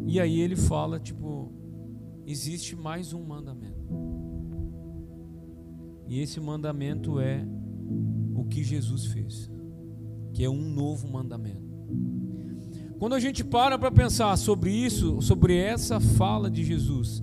e 0.06 0.20
aí 0.20 0.39
ele 0.39 0.56
fala, 0.56 1.00
tipo, 1.00 1.51
existe 2.25 2.75
mais 2.75 3.13
um 3.13 3.24
mandamento. 3.24 3.77
E 6.08 6.20
esse 6.20 6.39
mandamento 6.39 7.20
é 7.20 7.46
o 8.34 8.46
que 8.46 8.63
Jesus 8.63 9.06
fez, 9.06 9.51
que 10.34 10.44
é 10.44 10.50
um 10.50 10.70
novo 10.70 11.08
mandamento. 11.08 11.68
Quando 12.98 13.13
a 13.13 13.20
gente 13.20 13.44
para 13.44 13.77
para 13.77 13.92
pensar 13.92 14.36
sobre 14.38 14.72
isso, 14.72 15.22
sobre 15.22 15.56
essa 15.56 16.00
fala 16.00 16.50
de 16.50 16.63
Jesus, 16.63 17.22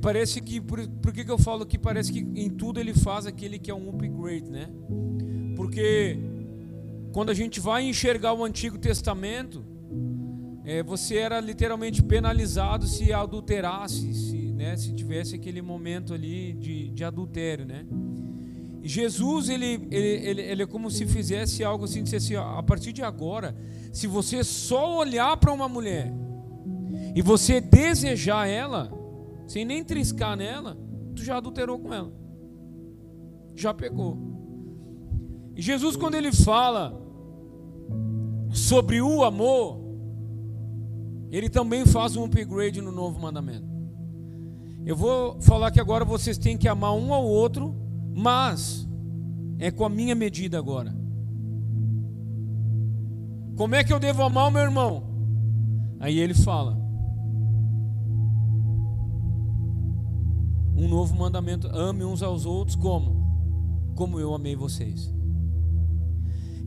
parece 0.00 0.40
que, 0.40 0.60
por, 0.60 0.86
por 0.88 1.12
que, 1.12 1.24
que 1.24 1.30
eu 1.30 1.38
falo 1.38 1.64
que 1.64 1.78
parece 1.78 2.12
que 2.12 2.20
em 2.34 2.50
tudo 2.50 2.80
ele 2.80 2.92
faz 2.92 3.26
aquele 3.26 3.58
que 3.58 3.70
é 3.70 3.74
um 3.74 3.90
upgrade, 3.90 4.50
né? 4.50 4.68
Porque 5.54 6.18
quando 7.12 7.30
a 7.30 7.34
gente 7.34 7.60
vai 7.60 7.84
enxergar 7.84 8.32
o 8.34 8.44
Antigo 8.44 8.78
Testamento, 8.78 9.64
é, 10.64 10.82
você 10.82 11.16
era 11.16 11.40
literalmente 11.40 12.02
penalizado 12.02 12.86
se 12.86 13.12
adulterasse, 13.12 14.12
se, 14.12 14.52
né, 14.52 14.76
se 14.76 14.92
tivesse 14.92 15.34
aquele 15.34 15.62
momento 15.62 16.12
ali 16.12 16.52
de, 16.52 16.90
de 16.90 17.04
adultério, 17.04 17.64
né? 17.64 17.86
E 18.82 18.88
Jesus, 18.88 19.48
ele, 19.48 19.88
ele, 19.90 20.28
ele, 20.28 20.42
ele, 20.42 20.62
é 20.62 20.66
como 20.66 20.90
se 20.90 21.06
fizesse 21.06 21.64
algo 21.64 21.84
assim, 21.84 22.02
dissesse 22.02 22.36
assim, 22.36 22.58
a 22.58 22.62
partir 22.62 22.92
de 22.92 23.02
agora, 23.02 23.56
se 23.92 24.06
você 24.06 24.44
só 24.44 24.98
olhar 24.98 25.36
para 25.38 25.52
uma 25.52 25.68
mulher 25.68 26.12
e 27.14 27.22
você 27.22 27.60
desejar 27.60 28.46
ela, 28.46 28.92
sem 29.46 29.64
nem 29.64 29.82
triscar 29.82 30.36
nela, 30.36 30.76
tu 31.16 31.24
já 31.24 31.38
adulterou 31.38 31.78
com 31.78 31.92
ela. 31.92 32.12
já 33.56 33.72
pegou. 33.74 34.27
E 35.58 35.62
Jesus, 35.62 35.96
quando 35.96 36.14
ele 36.14 36.30
fala 36.30 36.96
sobre 38.52 39.02
o 39.02 39.24
amor, 39.24 39.80
ele 41.32 41.50
também 41.50 41.84
faz 41.84 42.14
um 42.14 42.26
upgrade 42.26 42.80
no 42.80 42.92
novo 42.92 43.18
mandamento. 43.18 43.66
Eu 44.86 44.94
vou 44.94 45.40
falar 45.40 45.72
que 45.72 45.80
agora 45.80 46.04
vocês 46.04 46.38
têm 46.38 46.56
que 46.56 46.68
amar 46.68 46.94
um 46.94 47.12
ao 47.12 47.26
outro, 47.26 47.74
mas 48.14 48.88
é 49.58 49.68
com 49.68 49.84
a 49.84 49.88
minha 49.88 50.14
medida 50.14 50.56
agora. 50.56 50.96
Como 53.56 53.74
é 53.74 53.82
que 53.82 53.92
eu 53.92 53.98
devo 53.98 54.22
amar 54.22 54.46
o 54.46 54.52
meu 54.52 54.62
irmão? 54.62 55.02
Aí 55.98 56.20
ele 56.20 56.34
fala: 56.34 56.78
Um 60.76 60.86
novo 60.86 61.16
mandamento: 61.16 61.66
ame 61.66 62.04
uns 62.04 62.22
aos 62.22 62.46
outros 62.46 62.76
como? 62.76 63.92
Como 63.96 64.20
eu 64.20 64.32
amei 64.32 64.54
vocês. 64.54 65.17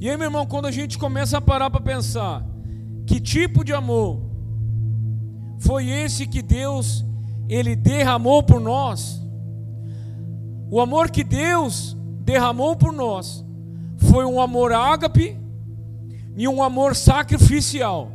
E 0.01 0.09
aí, 0.09 0.17
meu 0.17 0.25
irmão, 0.25 0.47
quando 0.47 0.65
a 0.65 0.71
gente 0.71 0.97
começa 0.97 1.37
a 1.37 1.41
parar 1.41 1.69
para 1.69 1.79
pensar, 1.79 2.43
que 3.05 3.19
tipo 3.19 3.63
de 3.63 3.71
amor 3.71 4.19
foi 5.59 5.89
esse 5.89 6.25
que 6.25 6.41
Deus 6.41 7.05
ele 7.47 7.75
derramou 7.75 8.41
por 8.41 8.59
nós? 8.59 9.21
O 10.71 10.81
amor 10.81 11.11
que 11.11 11.23
Deus 11.23 11.95
derramou 12.21 12.75
por 12.75 12.91
nós 12.91 13.45
foi 14.09 14.25
um 14.25 14.41
amor 14.41 14.73
ágape 14.73 15.37
e 16.35 16.47
um 16.47 16.63
amor 16.63 16.95
sacrificial. 16.95 18.11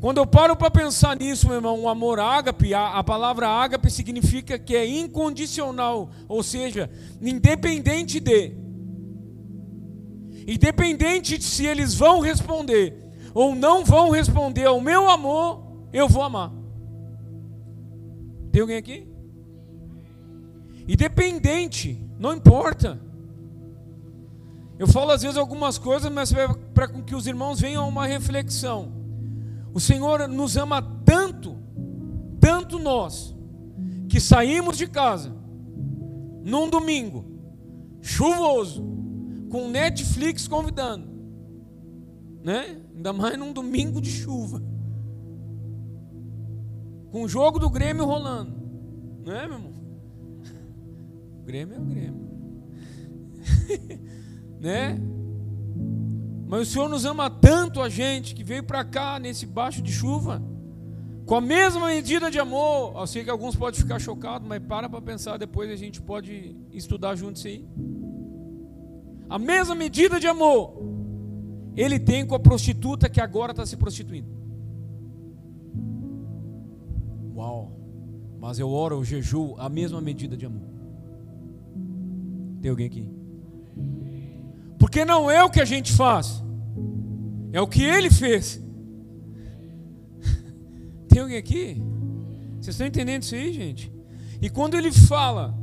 Quando 0.00 0.18
eu 0.18 0.26
paro 0.26 0.54
para 0.54 0.70
pensar 0.70 1.16
nisso, 1.16 1.48
meu 1.48 1.56
irmão, 1.56 1.80
um 1.80 1.88
amor 1.88 2.20
ágape, 2.20 2.72
a, 2.72 2.90
a, 2.90 3.02
palavra 3.02 3.48
ágape 3.48 3.90
significa 3.90 4.56
que 4.56 4.76
é 4.76 4.86
incondicional, 4.86 6.10
ou 6.28 6.44
seja, 6.44 6.88
independente 7.20 8.20
de. 8.20 8.63
Independente 10.46 11.38
de 11.38 11.44
se 11.44 11.66
eles 11.66 11.94
vão 11.94 12.20
responder 12.20 12.96
ou 13.32 13.54
não 13.54 13.84
vão 13.84 14.10
responder 14.10 14.66
ao 14.66 14.80
meu 14.80 15.08
amor, 15.08 15.62
eu 15.92 16.08
vou 16.08 16.22
amar. 16.22 16.52
Tem 18.52 18.60
alguém 18.60 18.76
aqui? 18.76 19.08
Independente, 20.86 22.00
não 22.18 22.34
importa. 22.34 23.00
Eu 24.78 24.86
falo 24.86 25.12
às 25.12 25.22
vezes 25.22 25.36
algumas 25.36 25.78
coisas, 25.78 26.10
mas 26.12 26.32
para 26.74 26.88
que 26.88 27.14
os 27.14 27.26
irmãos 27.26 27.60
venham 27.60 27.84
a 27.84 27.86
uma 27.86 28.06
reflexão. 28.06 28.92
O 29.72 29.80
Senhor 29.80 30.28
nos 30.28 30.56
ama 30.56 30.82
tanto, 31.04 31.56
tanto 32.40 32.78
nós, 32.78 33.34
que 34.08 34.20
saímos 34.20 34.76
de 34.76 34.86
casa 34.86 35.34
num 36.44 36.68
domingo 36.68 37.24
chuvoso, 38.00 38.84
com 39.54 39.68
Netflix 39.68 40.48
convidando, 40.48 41.06
né? 42.42 42.76
Ainda 42.92 43.12
mais 43.12 43.38
num 43.38 43.52
domingo 43.52 44.00
de 44.00 44.10
chuva, 44.10 44.60
com 47.12 47.22
o 47.22 47.28
jogo 47.28 47.60
do 47.60 47.70
Grêmio 47.70 48.04
rolando, 48.04 48.52
não 49.24 49.32
é, 49.32 49.46
meu 49.46 49.58
irmão? 49.58 49.72
O 51.38 51.44
Grêmio 51.46 51.76
é 51.76 51.78
o 51.78 51.84
Grêmio, 51.84 52.28
né? 54.58 54.98
Mas 56.48 56.62
o 56.62 56.72
Senhor 56.72 56.88
nos 56.88 57.04
ama 57.04 57.30
tanto 57.30 57.80
a 57.80 57.88
gente 57.88 58.34
que 58.34 58.42
veio 58.42 58.64
para 58.64 58.84
cá 58.84 59.20
nesse 59.20 59.46
baixo 59.46 59.80
de 59.80 59.92
chuva, 59.92 60.42
com 61.26 61.36
a 61.36 61.40
mesma 61.40 61.86
medida 61.86 62.28
de 62.28 62.40
amor. 62.40 63.00
Eu 63.00 63.06
sei 63.06 63.22
que 63.22 63.30
alguns 63.30 63.54
podem 63.54 63.80
ficar 63.80 64.00
chocados, 64.00 64.48
mas 64.48 64.60
para 64.60 64.88
para 64.88 65.00
pensar, 65.00 65.36
depois 65.36 65.70
a 65.70 65.76
gente 65.76 66.02
pode 66.02 66.56
estudar 66.72 67.14
juntos 67.14 67.46
aí. 67.46 67.64
A 69.28 69.38
mesma 69.38 69.74
medida 69.74 70.20
de 70.20 70.26
amor 70.26 70.84
ele 71.76 71.98
tem 71.98 72.24
com 72.24 72.34
a 72.34 72.38
prostituta 72.38 73.08
que 73.08 73.20
agora 73.20 73.50
está 73.50 73.66
se 73.66 73.76
prostituindo. 73.76 74.28
Uau! 77.34 77.72
Mas 78.40 78.58
eu 78.58 78.70
oro, 78.70 78.96
eu 78.96 79.04
jejuo 79.04 79.56
a 79.58 79.68
mesma 79.68 80.00
medida 80.00 80.36
de 80.36 80.46
amor. 80.46 80.68
Tem 82.60 82.70
alguém 82.70 82.86
aqui? 82.86 83.08
Porque 84.78 85.04
não 85.04 85.30
é 85.30 85.42
o 85.42 85.50
que 85.50 85.60
a 85.60 85.64
gente 85.64 85.92
faz, 85.92 86.42
é 87.52 87.60
o 87.60 87.66
que 87.66 87.82
ele 87.82 88.10
fez. 88.10 88.62
Tem 91.08 91.22
alguém 91.22 91.38
aqui? 91.38 91.82
Vocês 92.60 92.74
estão 92.74 92.86
entendendo 92.86 93.22
isso 93.22 93.34
aí, 93.34 93.52
gente? 93.52 93.92
E 94.40 94.48
quando 94.48 94.76
ele 94.76 94.92
fala, 94.92 95.54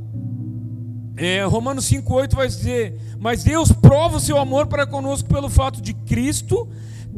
é, 1.16 1.44
Romanos 1.44 1.84
5,8 1.90 2.34
vai 2.34 2.46
dizer: 2.46 2.98
Mas 3.18 3.44
Deus 3.44 3.70
prova 3.72 4.16
o 4.16 4.20
seu 4.20 4.38
amor 4.38 4.66
para 4.66 4.86
conosco 4.86 5.28
pelo 5.28 5.48
fato 5.48 5.80
de 5.80 5.92
Cristo 5.92 6.68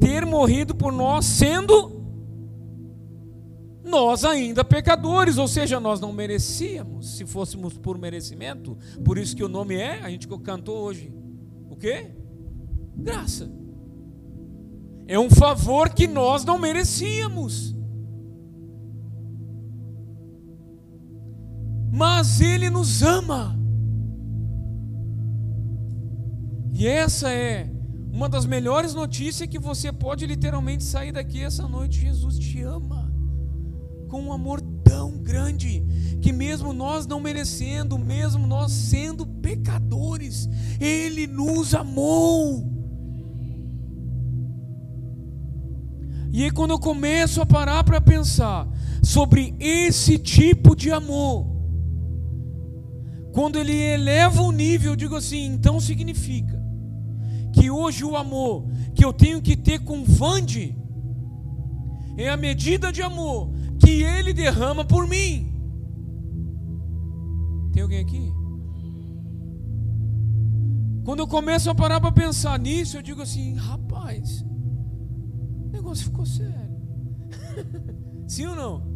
ter 0.00 0.26
morrido 0.26 0.74
por 0.74 0.92
nós, 0.92 1.24
sendo 1.24 2.02
nós 3.84 4.24
ainda 4.24 4.64
pecadores, 4.64 5.38
ou 5.38 5.46
seja, 5.46 5.78
nós 5.78 6.00
não 6.00 6.12
merecíamos, 6.12 7.16
se 7.16 7.24
fôssemos 7.24 7.78
por 7.78 7.96
merecimento, 7.96 8.76
por 9.04 9.18
isso 9.18 9.36
que 9.36 9.44
o 9.44 9.48
nome 9.48 9.76
é, 9.76 10.00
a 10.00 10.10
gente 10.10 10.26
cantou 10.42 10.78
hoje, 10.78 11.14
o 11.70 11.76
quê? 11.76 12.10
Graça. 12.96 13.50
É 15.06 15.18
um 15.18 15.30
favor 15.30 15.90
que 15.90 16.08
nós 16.08 16.44
não 16.44 16.58
merecíamos. 16.58 17.74
Mas 21.92 22.40
Ele 22.40 22.70
nos 22.70 23.02
ama. 23.02 23.63
E 26.84 26.86
essa 26.86 27.32
é 27.32 27.66
uma 28.12 28.28
das 28.28 28.44
melhores 28.44 28.92
notícias 28.92 29.48
que 29.48 29.58
você 29.58 29.90
pode 29.90 30.26
literalmente 30.26 30.84
sair 30.84 31.12
daqui 31.12 31.42
essa 31.42 31.66
noite. 31.66 31.98
Jesus 31.98 32.38
te 32.38 32.60
ama 32.60 33.10
com 34.06 34.20
um 34.20 34.30
amor 34.30 34.60
tão 34.84 35.16
grande 35.16 35.82
que 36.20 36.30
mesmo 36.30 36.74
nós 36.74 37.06
não 37.06 37.20
merecendo, 37.20 37.98
mesmo 37.98 38.46
nós 38.46 38.70
sendo 38.70 39.24
pecadores, 39.26 40.46
ele 40.78 41.26
nos 41.26 41.74
amou. 41.74 42.70
E 46.30 46.44
aí 46.44 46.50
quando 46.50 46.72
eu 46.72 46.78
começo 46.78 47.40
a 47.40 47.46
parar 47.46 47.82
para 47.82 47.98
pensar 47.98 48.68
sobre 49.02 49.54
esse 49.58 50.18
tipo 50.18 50.76
de 50.76 50.90
amor, 50.90 51.46
quando 53.32 53.58
ele 53.58 53.72
eleva 53.74 54.42
o 54.42 54.52
nível, 54.52 54.92
eu 54.92 54.96
digo 54.96 55.16
assim, 55.16 55.46
então 55.46 55.80
significa 55.80 56.62
que 57.54 57.70
hoje 57.70 58.04
o 58.04 58.16
amor 58.16 58.66
que 58.94 59.04
eu 59.04 59.12
tenho 59.12 59.40
que 59.40 59.56
ter 59.56 59.78
com 59.78 60.04
Vande 60.04 60.76
é 62.16 62.28
a 62.28 62.36
medida 62.36 62.92
de 62.92 63.00
amor 63.00 63.50
que 63.78 64.02
Ele 64.02 64.32
derrama 64.32 64.84
por 64.84 65.06
mim. 65.06 65.52
Tem 67.72 67.82
alguém 67.82 68.00
aqui? 68.00 68.32
Quando 71.04 71.20
eu 71.20 71.28
começo 71.28 71.70
a 71.70 71.74
parar 71.74 72.00
para 72.00 72.10
pensar 72.10 72.58
nisso, 72.58 72.96
eu 72.96 73.02
digo 73.02 73.22
assim: 73.22 73.54
rapaz, 73.54 74.42
o 74.42 75.70
negócio 75.70 76.06
ficou 76.06 76.26
sério. 76.26 76.74
Sim 78.26 78.46
ou 78.46 78.56
não? 78.56 78.94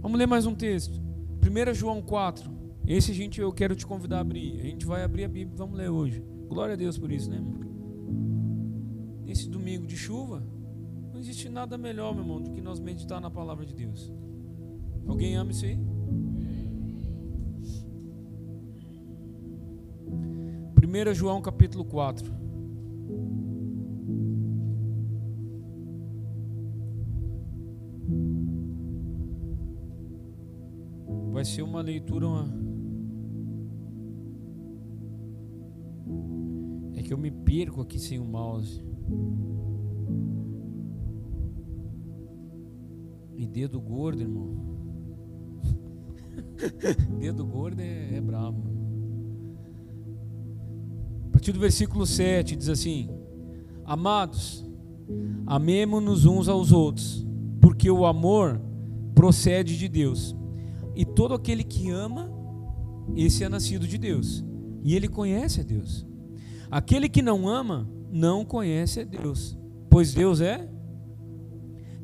Vamos 0.00 0.18
ler 0.18 0.26
mais 0.26 0.46
um 0.46 0.54
texto. 0.54 1.00
1 1.42 1.74
João 1.74 2.02
4. 2.02 2.50
Esse 2.86 3.12
gente 3.12 3.40
eu 3.40 3.52
quero 3.52 3.74
te 3.74 3.84
convidar 3.84 4.18
a 4.18 4.20
abrir. 4.20 4.60
A 4.60 4.64
gente 4.64 4.86
vai 4.86 5.02
abrir 5.02 5.24
a 5.24 5.28
Bíblia 5.28 5.56
vamos 5.56 5.76
ler 5.76 5.90
hoje. 5.90 6.24
Glória 6.48 6.74
a 6.74 6.76
Deus 6.76 6.96
por 6.98 7.10
isso, 7.10 7.30
né? 7.30 7.40
Nesse 9.24 9.48
domingo 9.48 9.86
de 9.86 9.96
chuva, 9.96 10.42
não 11.12 11.18
existe 11.18 11.48
nada 11.48 11.76
melhor, 11.76 12.14
meu 12.14 12.22
irmão, 12.22 12.40
do 12.40 12.52
que 12.52 12.60
nós 12.60 12.78
meditar 12.78 13.20
na 13.20 13.30
palavra 13.30 13.66
de 13.66 13.74
Deus. 13.74 14.12
Alguém 15.06 15.36
ama 15.36 15.50
isso 15.50 15.64
aí? 15.64 15.78
1 20.86 21.14
João 21.14 21.42
capítulo 21.42 21.84
4. 21.84 22.32
Vai 31.32 31.44
ser 31.44 31.60
uma 31.60 31.82
leitura. 31.82 32.26
Uma... 32.26 32.65
que 37.06 37.14
eu 37.14 37.18
me 37.18 37.30
perco 37.30 37.80
aqui 37.80 38.00
sem 38.00 38.18
o 38.18 38.24
mouse. 38.24 38.82
E 43.36 43.46
dedo 43.46 43.80
gordo, 43.80 44.22
irmão. 44.22 44.56
dedo 47.20 47.46
gordo 47.46 47.80
é, 47.80 48.16
é 48.16 48.20
brabo. 48.20 48.64
A 51.26 51.30
partir 51.30 51.52
do 51.52 51.60
versículo 51.60 52.04
7 52.04 52.56
diz 52.56 52.68
assim: 52.68 53.08
Amados, 53.84 54.68
amemo-nos 55.46 56.24
uns 56.24 56.48
aos 56.48 56.72
outros, 56.72 57.24
porque 57.60 57.88
o 57.88 58.04
amor 58.04 58.60
procede 59.14 59.78
de 59.78 59.88
Deus. 59.88 60.34
E 60.96 61.04
todo 61.04 61.34
aquele 61.34 61.62
que 61.62 61.88
ama 61.90 62.28
esse 63.14 63.44
é 63.44 63.48
nascido 63.48 63.86
de 63.86 63.96
Deus 63.96 64.44
e 64.82 64.94
ele 64.94 65.08
conhece 65.08 65.60
a 65.60 65.64
Deus. 65.64 66.05
Aquele 66.70 67.08
que 67.08 67.22
não 67.22 67.48
ama 67.48 67.88
não 68.10 68.44
conhece 68.44 69.00
a 69.00 69.04
Deus, 69.04 69.56
pois 69.90 70.12
Deus 70.12 70.40
é. 70.40 70.68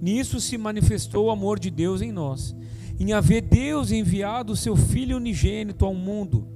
Nisso 0.00 0.40
se 0.40 0.58
manifestou 0.58 1.26
o 1.26 1.30
amor 1.30 1.58
de 1.58 1.70
Deus 1.70 2.02
em 2.02 2.10
nós, 2.10 2.56
em 2.98 3.12
haver 3.12 3.42
Deus 3.42 3.90
enviado 3.92 4.52
o 4.52 4.56
seu 4.56 4.76
Filho 4.76 5.16
unigênito 5.16 5.84
ao 5.84 5.94
mundo 5.94 6.48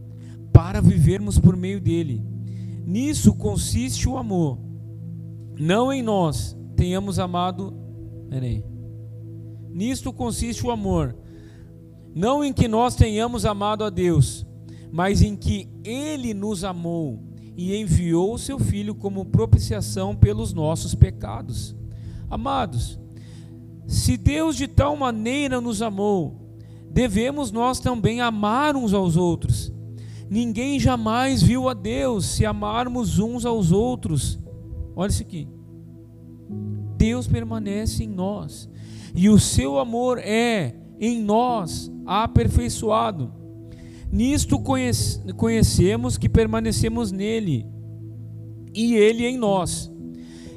para 0.53 0.81
vivermos 0.81 1.39
por 1.39 1.57
meio 1.57 1.81
dele. 1.81 2.25
Nisso 2.85 3.35
consiste 3.35 4.09
o 4.09 4.17
amor, 4.17 4.59
não 5.59 5.93
em 5.93 6.03
nós 6.03 6.57
tenhamos 6.77 7.19
amado. 7.19 7.75
Peraí. 8.29 8.65
Nisto 9.71 10.13
consiste 10.13 10.65
o 10.65 10.71
amor, 10.71 11.15
não 12.15 12.43
em 12.43 12.51
que 12.51 12.67
nós 12.67 12.95
tenhamos 12.95 13.45
amado 13.45 13.85
a 13.85 13.91
Deus, 13.91 14.47
mas 14.91 15.21
em 15.21 15.37
que 15.37 15.69
Ele 15.85 16.33
nos 16.33 16.65
amou 16.65 17.23
e 17.57 17.75
enviou 17.77 18.35
o 18.35 18.39
seu 18.39 18.59
Filho 18.59 18.95
como 18.95 19.25
propiciação 19.25 20.15
pelos 20.15 20.53
nossos 20.53 20.95
pecados. 20.95 21.75
Amados, 22.29 22.99
se 23.87 24.17
Deus 24.17 24.57
de 24.57 24.67
tal 24.67 24.97
maneira 24.97 25.61
nos 25.61 25.81
amou, 25.81 26.59
devemos 26.91 27.51
nós 27.51 27.81
também 27.81 28.21
amar 28.21 28.77
uns 28.77 28.93
aos 28.93 29.17
outros. 29.17 29.73
Ninguém 30.29 30.79
jamais 30.79 31.43
viu 31.43 31.69
a 31.69 31.75
Deus 31.75 32.27
se 32.27 32.45
amarmos 32.45 33.19
uns 33.19 33.47
aos 33.47 33.71
outros. 33.71 34.39
Olha 34.95 35.09
isso 35.09 35.23
aqui. 35.23 35.49
Deus 36.97 37.27
permanece 37.27 38.03
em 38.03 38.09
nós 38.09 38.69
e 39.15 39.29
o 39.29 39.39
seu 39.39 39.79
amor 39.79 40.19
é 40.19 40.75
em 40.99 41.23
nós 41.23 41.91
aperfeiçoado. 42.05 43.33
Nisto 44.11 44.59
conhecemos 44.59 46.17
que 46.17 46.29
permanecemos 46.29 47.11
nele 47.11 47.67
e 48.75 48.95
ele 48.95 49.27
em 49.27 49.37
nós, 49.37 49.91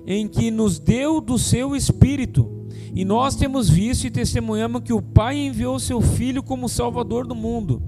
em 0.05 0.27
que 0.27 0.51
nos 0.51 0.77
deu 0.77 1.21
do 1.21 1.37
seu 1.37 1.75
Espírito. 1.75 2.67
E 2.93 3.05
nós 3.05 3.35
temos 3.35 3.69
visto 3.69 4.05
e 4.05 4.11
testemunhamos 4.11 4.81
que 4.81 4.93
o 4.93 5.01
Pai 5.01 5.37
enviou 5.37 5.79
seu 5.79 6.01
Filho 6.01 6.43
como 6.43 6.67
Salvador 6.67 7.25
do 7.25 7.35
mundo. 7.35 7.81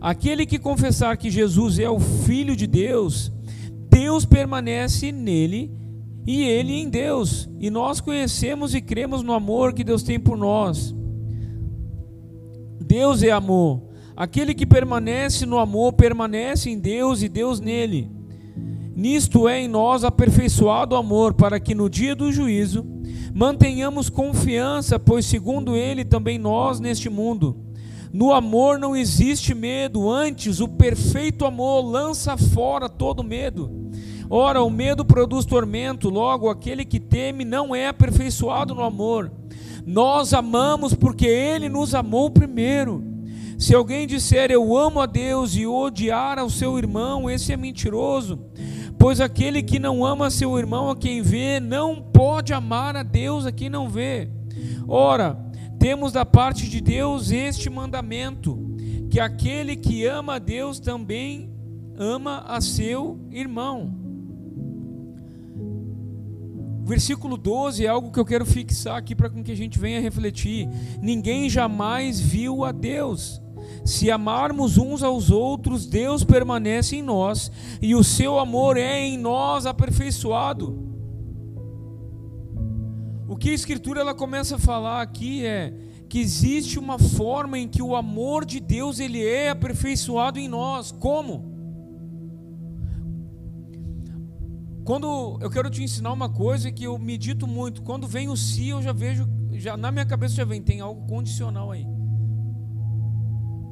Aquele 0.00 0.46
que 0.46 0.58
confessar 0.58 1.16
que 1.16 1.30
Jesus 1.30 1.78
é 1.78 1.88
o 1.88 1.98
Filho 1.98 2.56
de 2.56 2.66
Deus, 2.66 3.32
Deus 3.90 4.24
permanece 4.24 5.12
nele 5.12 5.72
e 6.26 6.42
ele 6.42 6.72
em 6.74 6.88
Deus. 6.88 7.48
E 7.58 7.70
nós 7.70 8.00
conhecemos 8.00 8.74
e 8.74 8.80
cremos 8.80 9.22
no 9.22 9.32
amor 9.32 9.72
que 9.72 9.84
Deus 9.84 10.02
tem 10.02 10.18
por 10.18 10.36
nós. 10.36 10.94
Deus 12.80 13.22
é 13.22 13.30
amor. 13.30 13.82
Aquele 14.16 14.54
que 14.54 14.64
permanece 14.64 15.44
no 15.44 15.58
amor 15.58 15.92
permanece 15.94 16.70
em 16.70 16.78
Deus 16.78 17.22
e 17.22 17.28
Deus 17.28 17.58
nele. 17.58 18.08
Nisto 18.94 19.48
é 19.48 19.60
em 19.60 19.68
nós 19.68 20.04
aperfeiçoado 20.04 20.94
o 20.94 20.98
amor, 20.98 21.34
para 21.34 21.58
que 21.58 21.74
no 21.74 21.90
dia 21.90 22.14
do 22.14 22.30
juízo 22.30 22.86
mantenhamos 23.34 24.08
confiança, 24.08 25.00
pois 25.00 25.26
segundo 25.26 25.74
ele 25.74 26.04
também 26.04 26.38
nós 26.38 26.78
neste 26.78 27.10
mundo. 27.10 27.56
No 28.12 28.32
amor 28.32 28.78
não 28.78 28.94
existe 28.94 29.52
medo, 29.52 30.08
antes 30.08 30.60
o 30.60 30.68
perfeito 30.68 31.44
amor 31.44 31.80
lança 31.84 32.36
fora 32.36 32.88
todo 32.88 33.24
medo. 33.24 33.90
Ora, 34.30 34.62
o 34.62 34.70
medo 34.70 35.04
produz 35.04 35.44
tormento, 35.44 36.08
logo 36.08 36.48
aquele 36.48 36.84
que 36.84 37.00
teme 37.00 37.44
não 37.44 37.74
é 37.74 37.88
aperfeiçoado 37.88 38.72
no 38.72 38.84
amor. 38.84 39.32
Nós 39.84 40.32
amamos 40.32 40.94
porque 40.94 41.26
ele 41.26 41.68
nos 41.68 41.96
amou 41.96 42.30
primeiro. 42.30 43.13
Se 43.64 43.74
alguém 43.74 44.06
disser 44.06 44.50
eu 44.50 44.76
amo 44.76 45.00
a 45.00 45.06
Deus 45.06 45.56
e 45.56 45.66
odiar 45.66 46.38
ao 46.38 46.50
seu 46.50 46.76
irmão, 46.76 47.30
esse 47.30 47.50
é 47.50 47.56
mentiroso. 47.56 48.38
Pois 48.98 49.22
aquele 49.22 49.62
que 49.62 49.78
não 49.78 50.04
ama 50.04 50.28
seu 50.28 50.58
irmão 50.58 50.90
a 50.90 50.94
quem 50.96 51.22
vê, 51.22 51.58
não 51.60 51.96
pode 51.96 52.52
amar 52.52 52.94
a 52.94 53.02
Deus 53.02 53.46
a 53.46 53.52
quem 53.52 53.70
não 53.70 53.88
vê. 53.88 54.28
Ora, 54.86 55.42
temos 55.78 56.12
da 56.12 56.26
parte 56.26 56.68
de 56.68 56.78
Deus 56.78 57.30
este 57.30 57.70
mandamento: 57.70 58.76
que 59.10 59.18
aquele 59.18 59.76
que 59.76 60.04
ama 60.04 60.34
a 60.34 60.38
Deus 60.38 60.78
também 60.78 61.50
ama 61.96 62.44
a 62.46 62.60
seu 62.60 63.18
irmão. 63.30 63.94
Versículo 66.84 67.38
12 67.38 67.86
é 67.86 67.88
algo 67.88 68.12
que 68.12 68.20
eu 68.20 68.26
quero 68.26 68.44
fixar 68.44 68.98
aqui 68.98 69.14
para 69.14 69.30
que 69.30 69.52
a 69.52 69.56
gente 69.56 69.78
venha 69.78 70.02
refletir. 70.02 70.68
Ninguém 71.00 71.48
jamais 71.48 72.20
viu 72.20 72.62
a 72.62 72.70
Deus. 72.70 73.42
Se 73.84 74.10
amarmos 74.10 74.78
uns 74.78 75.02
aos 75.02 75.30
outros, 75.30 75.86
Deus 75.86 76.24
permanece 76.24 76.96
em 76.96 77.02
nós 77.02 77.52
e 77.82 77.94
o 77.94 78.02
seu 78.02 78.38
amor 78.38 78.78
é 78.78 79.00
em 79.00 79.18
nós 79.18 79.66
aperfeiçoado. 79.66 80.82
O 83.28 83.36
que 83.36 83.50
a 83.50 83.54
Escritura 83.54 84.00
ela 84.00 84.14
começa 84.14 84.56
a 84.56 84.58
falar 84.58 85.02
aqui 85.02 85.44
é 85.44 85.74
que 86.08 86.18
existe 86.18 86.78
uma 86.78 86.98
forma 86.98 87.58
em 87.58 87.68
que 87.68 87.82
o 87.82 87.94
amor 87.94 88.46
de 88.46 88.58
Deus 88.58 89.00
ele 89.00 89.22
é 89.22 89.50
aperfeiçoado 89.50 90.38
em 90.38 90.48
nós. 90.48 90.90
Como? 90.90 91.52
Quando 94.84 95.38
eu 95.42 95.50
quero 95.50 95.68
te 95.68 95.82
ensinar 95.82 96.12
uma 96.12 96.28
coisa 96.28 96.70
que 96.70 96.84
eu 96.84 96.98
medito 96.98 97.46
muito, 97.46 97.82
quando 97.82 98.06
vem 98.06 98.28
o 98.28 98.36
si, 98.36 98.68
eu 98.68 98.80
já 98.80 98.92
vejo, 98.92 99.26
já 99.52 99.76
na 99.76 99.90
minha 99.90 100.06
cabeça 100.06 100.34
já 100.34 100.44
vem, 100.44 100.62
tem 100.62 100.80
algo 100.80 101.06
condicional 101.06 101.70
aí. 101.70 101.86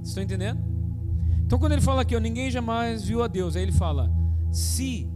Estão 0.02 0.22
entendendo? 0.22 0.60
Então 1.44 1.58
quando 1.58 1.72
ele 1.72 1.80
fala 1.80 2.02
aqui, 2.02 2.16
ó, 2.16 2.20
ninguém 2.20 2.50
jamais 2.50 3.04
viu 3.04 3.22
a 3.22 3.28
Deus, 3.28 3.56
aí 3.56 3.62
ele 3.62 3.72
fala: 3.72 4.10
se 4.50 5.08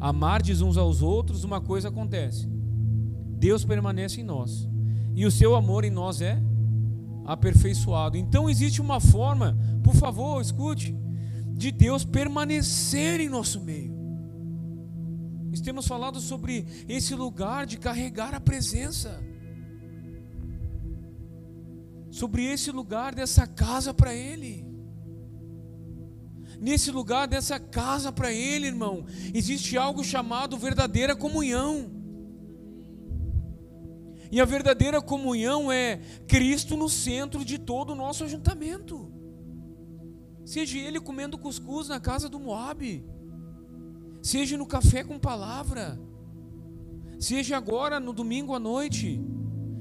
amardes 0.00 0.60
uns 0.60 0.76
aos 0.76 1.02
outros, 1.02 1.44
uma 1.44 1.60
coisa 1.60 1.88
acontece. 1.88 2.48
Deus 3.38 3.64
permanece 3.64 4.20
em 4.20 4.24
nós. 4.24 4.68
E 5.14 5.26
o 5.26 5.30
seu 5.30 5.54
amor 5.54 5.84
em 5.84 5.90
nós 5.90 6.20
é 6.20 6.40
aperfeiçoado. 7.24 8.16
Então 8.16 8.48
existe 8.48 8.80
uma 8.80 9.00
forma, 9.00 9.56
por 9.82 9.94
favor, 9.94 10.40
escute, 10.40 10.96
de 11.52 11.70
Deus 11.70 12.04
permanecer 12.04 13.20
em 13.20 13.28
nosso 13.28 13.60
meio. 13.60 13.90
Temos 15.62 15.86
falado 15.86 16.20
sobre 16.20 16.64
esse 16.88 17.14
lugar 17.14 17.66
de 17.66 17.76
carregar 17.76 18.34
a 18.34 18.40
presença, 18.40 19.22
sobre 22.10 22.44
esse 22.44 22.70
lugar 22.70 23.14
dessa 23.14 23.46
casa 23.46 23.94
para 23.94 24.14
Ele. 24.14 24.66
Nesse 26.60 26.90
lugar 26.90 27.26
dessa 27.26 27.58
casa 27.58 28.12
para 28.12 28.32
Ele, 28.32 28.66
irmão, 28.66 29.06
existe 29.32 29.76
algo 29.76 30.04
chamado 30.04 30.58
verdadeira 30.58 31.16
comunhão. 31.16 31.90
E 34.32 34.40
a 34.40 34.44
verdadeira 34.44 35.00
comunhão 35.00 35.72
é 35.72 35.96
Cristo 36.28 36.76
no 36.76 36.88
centro 36.88 37.44
de 37.44 37.58
todo 37.58 37.90
o 37.90 37.96
nosso 37.96 38.24
ajuntamento. 38.24 39.12
Seja 40.44 40.78
ele 40.78 41.00
comendo 41.00 41.38
cuscuz 41.38 41.88
na 41.88 42.00
casa 42.00 42.28
do 42.28 42.38
Moabe 42.38 43.04
seja 44.22 44.56
no 44.56 44.66
café 44.66 45.02
com 45.02 45.18
palavra, 45.18 45.98
seja 47.18 47.56
agora 47.56 47.98
no 47.98 48.12
domingo 48.12 48.54
à 48.54 48.58
noite, 48.58 49.20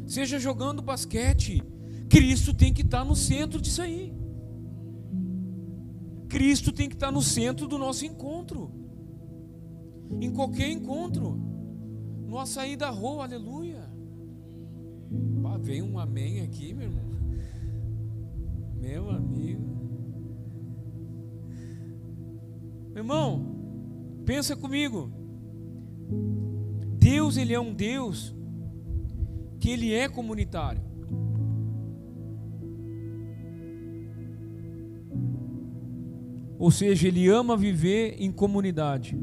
seja 0.08 0.40
jogando 0.40 0.82
basquete, 0.82 1.64
Cristo 2.10 2.54
tem 2.54 2.74
que 2.74 2.82
estar 2.82 3.06
no 3.06 3.16
centro 3.16 3.62
disso 3.62 3.82
aí. 3.82 4.14
Cristo 6.28 6.72
tem 6.72 6.90
que 6.90 6.96
estar 6.96 7.12
no 7.12 7.22
centro 7.22 7.68
do 7.68 7.78
nosso 7.78 8.06
encontro. 8.06 8.72
Em 10.20 10.32
qualquer 10.32 10.70
encontro. 10.70 11.36
No 12.28 12.38
açaí 12.38 12.76
da 12.76 12.90
rua, 12.90 13.24
aleluia. 13.24 13.90
Pá, 15.42 15.58
vem 15.58 15.82
um 15.82 15.98
amém 15.98 16.42
aqui, 16.42 16.74
meu 16.74 16.90
irmão. 16.90 17.10
Meu 18.76 19.10
amigo. 19.10 19.70
Meu 22.90 22.98
irmão, 22.98 23.60
Pensa 24.30 24.56
comigo. 24.56 25.12
Deus, 27.00 27.36
ele 27.36 27.52
é 27.52 27.60
um 27.60 27.74
Deus 27.74 28.36
que 29.60 29.72
ele 29.72 29.92
é 29.92 30.08
comunitário. 30.08 30.84
Ou 36.60 36.70
seja, 36.70 37.08
ele 37.08 37.30
ama 37.30 37.56
viver 37.56 38.18
em 38.20 38.30
comunidade. 38.30 39.18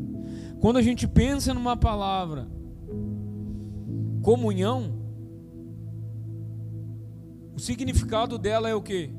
Quando 0.58 0.78
a 0.78 0.82
gente 0.82 1.06
pensa 1.06 1.52
numa 1.52 1.76
palavra 1.76 2.48
comunhão, 4.22 4.94
o 7.54 7.60
significado 7.60 8.38
dela 8.38 8.70
é 8.70 8.74
o 8.74 8.80
que? 8.80 9.10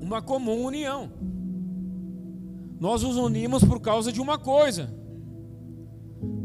Uma 0.00 0.22
comum 0.22 0.64
união. 0.64 1.10
Nós 2.78 3.02
nos 3.02 3.16
unimos 3.16 3.64
por 3.64 3.80
causa 3.80 4.12
de 4.12 4.20
uma 4.20 4.38
coisa: 4.38 4.94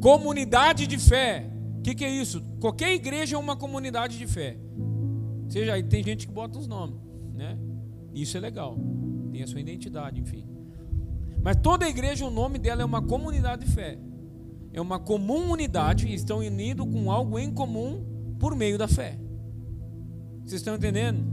comunidade 0.02 0.88
de 0.88 0.98
fé. 0.98 1.52
O 1.78 1.82
que, 1.82 1.94
que, 1.94 2.04
é 2.04 2.10
isso? 2.10 2.42
Qualquer 2.60 2.92
igreja 2.92 3.36
é 3.36 3.40
uma 3.40 3.56
comunidade 3.56 4.18
de 4.18 4.26
fé. 4.26 4.58
Seja 5.48 5.74
aí, 5.74 5.84
tem 5.84 6.04
gente 6.04 6.26
que 6.26 6.34
bota 6.34 6.58
os 6.58 6.68
nomes, 6.68 7.00
né? 7.36 7.56
Isso 8.16 8.38
é 8.38 8.40
legal. 8.40 8.78
Tem 9.32 9.44
a 9.44 9.48
sua 9.48 9.60
identidade, 9.60 10.22
enfim. 10.22 10.46
Mas 11.44 11.58
toda 11.58 11.88
igreja, 11.88 12.26
o 12.26 12.32
nome 12.32 12.58
dela 12.58 12.82
é 12.82 12.86
uma 12.86 13.02
comunidade 13.02 13.66
de 13.66 13.72
fé. 13.72 14.00
É 14.72 14.80
uma 14.80 14.98
comum 14.98 15.52
unidade, 15.52 16.12
estão 16.14 16.40
unidos 16.40 16.88
com 16.90 17.12
algo 17.12 17.38
em 17.38 17.52
comum 17.52 18.04
por 18.40 18.56
meio 18.56 18.78
da 18.78 18.88
fé. 18.88 19.20
Vocês 20.44 20.62
estão 20.62 20.76
entendendo? 20.76 21.24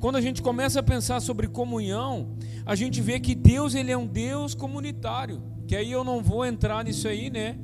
Quando 0.00 0.16
a 0.16 0.20
gente 0.20 0.42
começa 0.42 0.80
a 0.80 0.82
pensar 0.82 1.20
sobre 1.20 1.46
comunhão, 1.46 2.36
a 2.64 2.74
gente 2.74 3.00
vê 3.00 3.20
que 3.20 3.34
Deus 3.34 3.74
ele 3.74 3.92
é 3.92 3.96
um 3.96 4.06
Deus 4.06 4.54
comunitário. 4.54 5.42
Que 5.66 5.76
aí 5.76 5.92
eu 5.92 6.04
não 6.04 6.22
vou 6.22 6.44
entrar 6.44 6.84
nisso 6.84 7.06
aí, 7.06 7.30
né? 7.30 7.58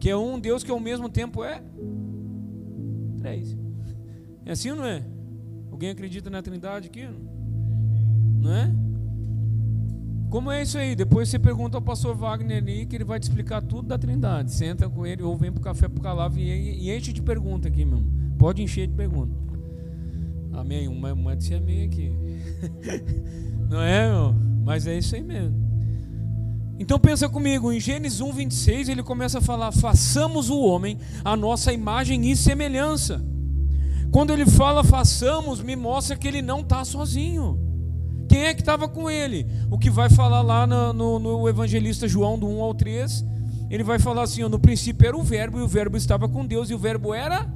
Que 0.00 0.10
é 0.10 0.16
um 0.16 0.38
Deus 0.38 0.62
que 0.62 0.70
ao 0.70 0.80
mesmo 0.80 1.08
tempo 1.08 1.44
é 1.44 1.62
três. 3.18 3.56
É 4.44 4.52
assim 4.52 4.70
ou 4.70 4.76
não 4.76 4.84
é? 4.86 5.04
Alguém 5.70 5.90
acredita 5.90 6.30
na 6.30 6.42
Trindade 6.42 6.88
aqui? 6.88 7.04
Não 7.04 7.35
é? 8.52 8.70
Como 10.28 10.50
é 10.50 10.62
isso 10.62 10.76
aí? 10.76 10.94
Depois 10.94 11.28
você 11.28 11.38
pergunta 11.38 11.76
ao 11.76 11.82
pastor 11.82 12.14
Wagner 12.14 12.58
ali, 12.58 12.84
que 12.84 12.96
ele 12.96 13.04
vai 13.04 13.18
te 13.18 13.24
explicar 13.24 13.62
tudo 13.62 13.88
da 13.88 13.96
Trindade. 13.96 14.52
Senta 14.52 14.88
com 14.88 15.06
ele 15.06 15.22
ou 15.22 15.36
vem 15.36 15.52
pro 15.52 15.62
café 15.62 15.88
pro 15.88 16.02
Calava 16.02 16.38
e, 16.38 16.50
e 16.50 16.94
enche 16.94 17.12
de 17.12 17.22
pergunta 17.22 17.68
aqui, 17.68 17.84
meu. 17.84 18.02
Pode 18.38 18.62
encher 18.62 18.86
de 18.86 18.94
pergunta. 18.94 19.32
Amém. 20.52 20.88
Uma, 20.88 21.12
uma 21.12 21.36
disse 21.36 21.54
amém 21.54 21.84
aqui. 21.84 22.12
Não 23.70 23.80
é, 23.80 24.10
meu? 24.10 24.34
Mas 24.64 24.86
é 24.86 24.98
isso 24.98 25.14
aí 25.14 25.22
mesmo. 25.22 25.64
Então 26.78 26.98
pensa 26.98 27.28
comigo, 27.28 27.72
em 27.72 27.80
Gênesis 27.80 28.20
1, 28.20 28.32
26, 28.32 28.88
ele 28.88 29.02
começa 29.02 29.38
a 29.38 29.40
falar: 29.42 29.72
façamos 29.72 30.50
o 30.50 30.60
homem 30.60 30.98
a 31.24 31.36
nossa 31.36 31.72
imagem 31.72 32.30
e 32.30 32.36
semelhança. 32.36 33.24
Quando 34.10 34.32
ele 34.32 34.46
fala 34.46 34.84
façamos, 34.84 35.62
me 35.62 35.76
mostra 35.76 36.16
que 36.16 36.28
ele 36.28 36.42
não 36.42 36.60
está 36.60 36.84
sozinho. 36.84 37.65
Quem 38.28 38.44
é 38.44 38.54
que 38.54 38.60
estava 38.60 38.88
com 38.88 39.10
ele? 39.10 39.46
O 39.70 39.78
que 39.78 39.90
vai 39.90 40.10
falar 40.10 40.42
lá 40.42 40.66
no, 40.66 40.92
no, 40.92 41.18
no, 41.18 41.48
evangelista 41.48 42.08
João, 42.08 42.38
do 42.38 42.46
1 42.46 42.62
ao 42.62 42.74
3, 42.74 43.24
ele 43.70 43.82
vai 43.82 43.98
falar 43.98 44.22
assim: 44.22 44.42
no 44.42 44.58
princípio 44.58 45.06
era 45.06 45.16
o 45.16 45.22
Verbo, 45.22 45.58
e 45.58 45.62
o 45.62 45.68
Verbo 45.68 45.96
estava 45.96 46.28
com 46.28 46.44
Deus, 46.44 46.70
e 46.70 46.74
o 46.74 46.78
Verbo 46.78 47.14
era 47.14 47.46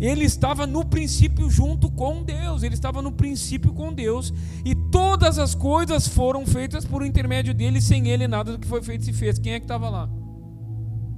ele 0.00 0.24
estava 0.24 0.66
no 0.66 0.84
princípio 0.84 1.48
junto 1.48 1.88
com 1.88 2.24
Deus, 2.24 2.64
ele 2.64 2.74
estava 2.74 3.00
no 3.00 3.12
princípio 3.12 3.72
com 3.72 3.92
Deus, 3.92 4.34
e 4.64 4.74
todas 4.74 5.38
as 5.38 5.54
coisas 5.54 6.08
foram 6.08 6.44
feitas 6.44 6.84
por 6.84 7.06
intermédio 7.06 7.54
dele, 7.54 7.80
sem 7.80 8.08
ele 8.08 8.26
nada 8.26 8.52
do 8.52 8.58
que 8.58 8.66
foi 8.66 8.82
feito 8.82 9.04
se 9.04 9.12
fez. 9.12 9.38
Quem 9.38 9.52
é 9.52 9.60
que 9.60 9.64
estava 9.64 9.88
lá? 9.88 10.10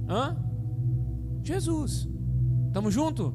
Hã? 0.07 0.37
Jesus. 1.43 2.07
Estamos 2.67 2.93
juntos? 2.93 3.33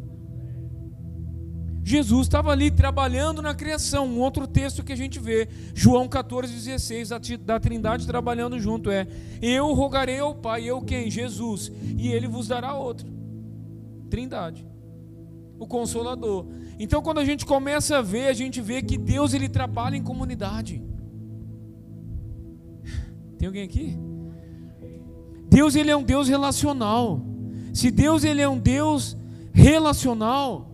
Jesus 1.82 2.26
estava 2.26 2.50
ali 2.50 2.70
trabalhando 2.70 3.40
na 3.40 3.54
criação. 3.54 4.06
Um 4.06 4.20
outro 4.20 4.46
texto 4.46 4.84
que 4.84 4.92
a 4.92 4.96
gente 4.96 5.18
vê, 5.18 5.48
João 5.74 6.06
14, 6.08 6.52
16, 6.52 7.10
da 7.44 7.58
Trindade 7.58 8.06
trabalhando 8.06 8.58
junto, 8.58 8.90
é: 8.90 9.06
Eu 9.40 9.72
rogarei 9.72 10.18
ao 10.18 10.34
Pai, 10.34 10.64
eu 10.64 10.82
quem? 10.82 11.10
Jesus, 11.10 11.72
e 11.96 12.08
ele 12.08 12.28
vos 12.28 12.48
dará 12.48 12.74
outro. 12.74 13.06
Trindade 14.08 14.70
o 15.60 15.66
consolador. 15.66 16.46
Então 16.78 17.02
quando 17.02 17.18
a 17.18 17.24
gente 17.24 17.44
começa 17.44 17.98
a 17.98 18.02
ver, 18.02 18.28
a 18.28 18.32
gente 18.32 18.62
vê 18.62 18.80
que 18.80 18.96
Deus 18.96 19.34
ele 19.34 19.48
trabalha 19.48 19.94
em 19.94 20.02
comunidade. 20.02 20.82
Tem 23.38 23.46
alguém 23.46 23.64
aqui? 23.64 23.96
Deus 25.50 25.76
ele 25.76 25.90
é 25.90 25.96
um 25.96 26.02
Deus 26.02 26.28
relacional. 26.28 27.20
Se 27.74 27.90
Deus 27.90 28.24
ele 28.24 28.40
é 28.40 28.48
um 28.48 28.58
Deus 28.58 29.16
relacional, 29.52 30.69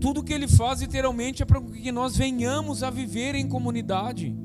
tudo 0.00 0.22
que 0.22 0.32
ele 0.32 0.46
faz 0.46 0.80
literalmente 0.80 1.42
é 1.42 1.46
para 1.46 1.60
que 1.60 1.90
nós 1.90 2.16
venhamos 2.16 2.82
a 2.82 2.90
viver 2.90 3.34
em 3.34 3.48
comunidade. 3.48 4.36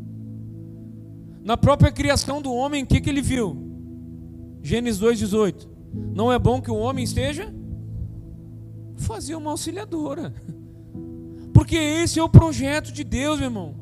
Na 1.43 1.57
própria 1.57 1.91
criação 1.91 2.41
do 2.41 2.53
homem, 2.53 2.83
o 2.83 2.87
que, 2.87 3.01
que 3.01 3.09
ele 3.09 3.21
viu? 3.21 3.57
Gênesis 4.61 5.01
2,18. 5.01 5.67
Não 6.13 6.31
é 6.31 6.39
bom 6.39 6.61
que 6.61 6.71
o 6.71 6.75
homem 6.75 7.03
esteja 7.03 7.53
fazer 8.95 9.35
uma 9.35 9.51
auxiliadora. 9.51 10.33
Porque 11.53 11.75
esse 11.75 12.19
é 12.19 12.23
o 12.23 12.29
projeto 12.29 12.91
de 12.91 13.03
Deus, 13.03 13.39
meu 13.39 13.47
irmão. 13.47 13.75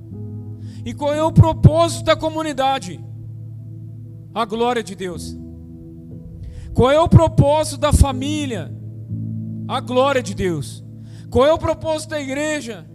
E 0.85 0.93
qual 0.93 1.13
é 1.13 1.23
o 1.23 1.31
propósito 1.31 2.05
da 2.05 2.15
comunidade? 2.15 2.99
A 4.33 4.45
glória 4.45 4.81
de 4.81 4.95
Deus. 4.95 5.37
Qual 6.73 6.89
é 6.89 6.99
o 6.99 7.09
propósito 7.09 7.77
da 7.77 7.91
família? 7.91 8.73
A 9.67 9.79
glória 9.81 10.23
de 10.23 10.33
Deus. 10.33 10.83
Qual 11.29 11.45
é 11.45 11.53
o 11.53 11.57
propósito 11.57 12.11
da 12.11 12.19
igreja? 12.19 12.89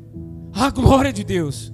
A 0.52 0.70
glória 0.70 1.12
de 1.12 1.22
Deus. 1.24 1.72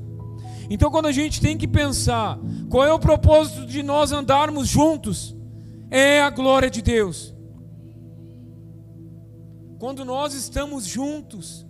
Então, 0.69 0.91
quando 0.91 1.07
a 1.07 1.13
gente 1.13 1.41
tem 1.41 1.57
que 1.57 1.67
pensar 1.67 2.39
qual 2.69 2.85
é 2.85 2.93
o 2.93 2.99
propósito 2.99 3.67
de 3.67 3.83
nós 3.83 4.13
andarmos 4.13 4.69
juntos, 4.69 5.37
é 5.91 6.21
a 6.21 6.31
glória 6.31 6.71
de 6.71 6.81
Deus. 6.81 7.35
Quando 9.79 10.05
nós 10.05 10.35
estamos 10.35 10.87
juntos, 10.87 11.67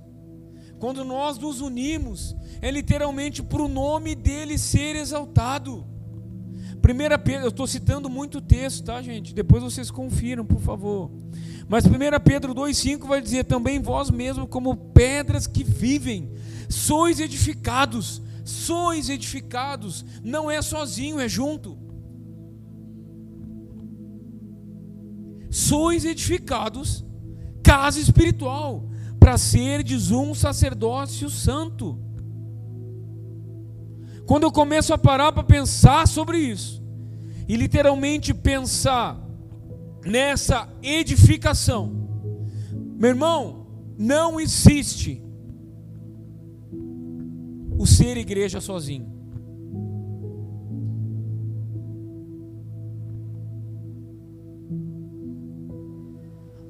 quando 0.79 1.05
nós 1.05 1.38
nos 1.38 1.61
unimos, 1.61 2.35
é 2.61 2.70
literalmente 2.70 3.42
para 3.42 3.62
o 3.62 3.68
nome 3.68 4.14
dele 4.14 4.59
ser 4.59 4.96
exaltado. 4.96 5.87
Primeira 6.81 7.19
Pedro, 7.19 7.47
eu 7.47 7.51
estou 7.51 7.66
citando 7.66 8.09
muito 8.09 8.40
texto, 8.40 8.85
tá, 8.85 9.01
gente? 9.03 9.35
Depois 9.35 9.62
vocês 9.62 9.90
confiram, 9.90 10.45
por 10.45 10.61
favor. 10.61 11.11
Mas 11.69 11.85
1 11.85 11.90
Pedro 12.25 12.55
2,5 12.55 13.07
vai 13.07 13.21
dizer: 13.21 13.45
também 13.45 13.81
vós 13.81 14.11
mesmos, 14.11 14.49
como 14.49 14.77
pedras 14.77 15.47
que 15.47 15.62
vivem, 15.62 16.31
sois 16.69 17.21
edificados, 17.21 18.21
sois 18.45 19.09
edificados, 19.09 20.05
não 20.25 20.51
é 20.51 20.61
sozinho, 20.62 21.21
é 21.21 21.29
junto. 21.29 21.79
Sois 25.51 26.05
edificados 26.05 27.05
casa 27.62 28.01
espiritual, 28.01 28.88
para 29.19 29.38
serdes 29.38 30.11
um 30.11 30.35
sacerdócio 30.35 31.31
santo. 31.31 31.99
Quando 34.31 34.45
eu 34.45 34.53
começo 34.53 34.95
a 34.95 34.97
parar 34.97 35.33
para 35.33 35.43
pensar 35.43 36.07
sobre 36.07 36.38
isso, 36.38 36.81
e 37.49 37.57
literalmente 37.57 38.33
pensar 38.33 39.21
nessa 40.07 40.69
edificação, 40.81 41.90
meu 42.97 43.09
irmão, 43.11 43.66
não 43.99 44.38
existe 44.38 45.21
o 47.77 47.85
ser 47.85 48.16
igreja 48.19 48.61
sozinho. 48.61 49.12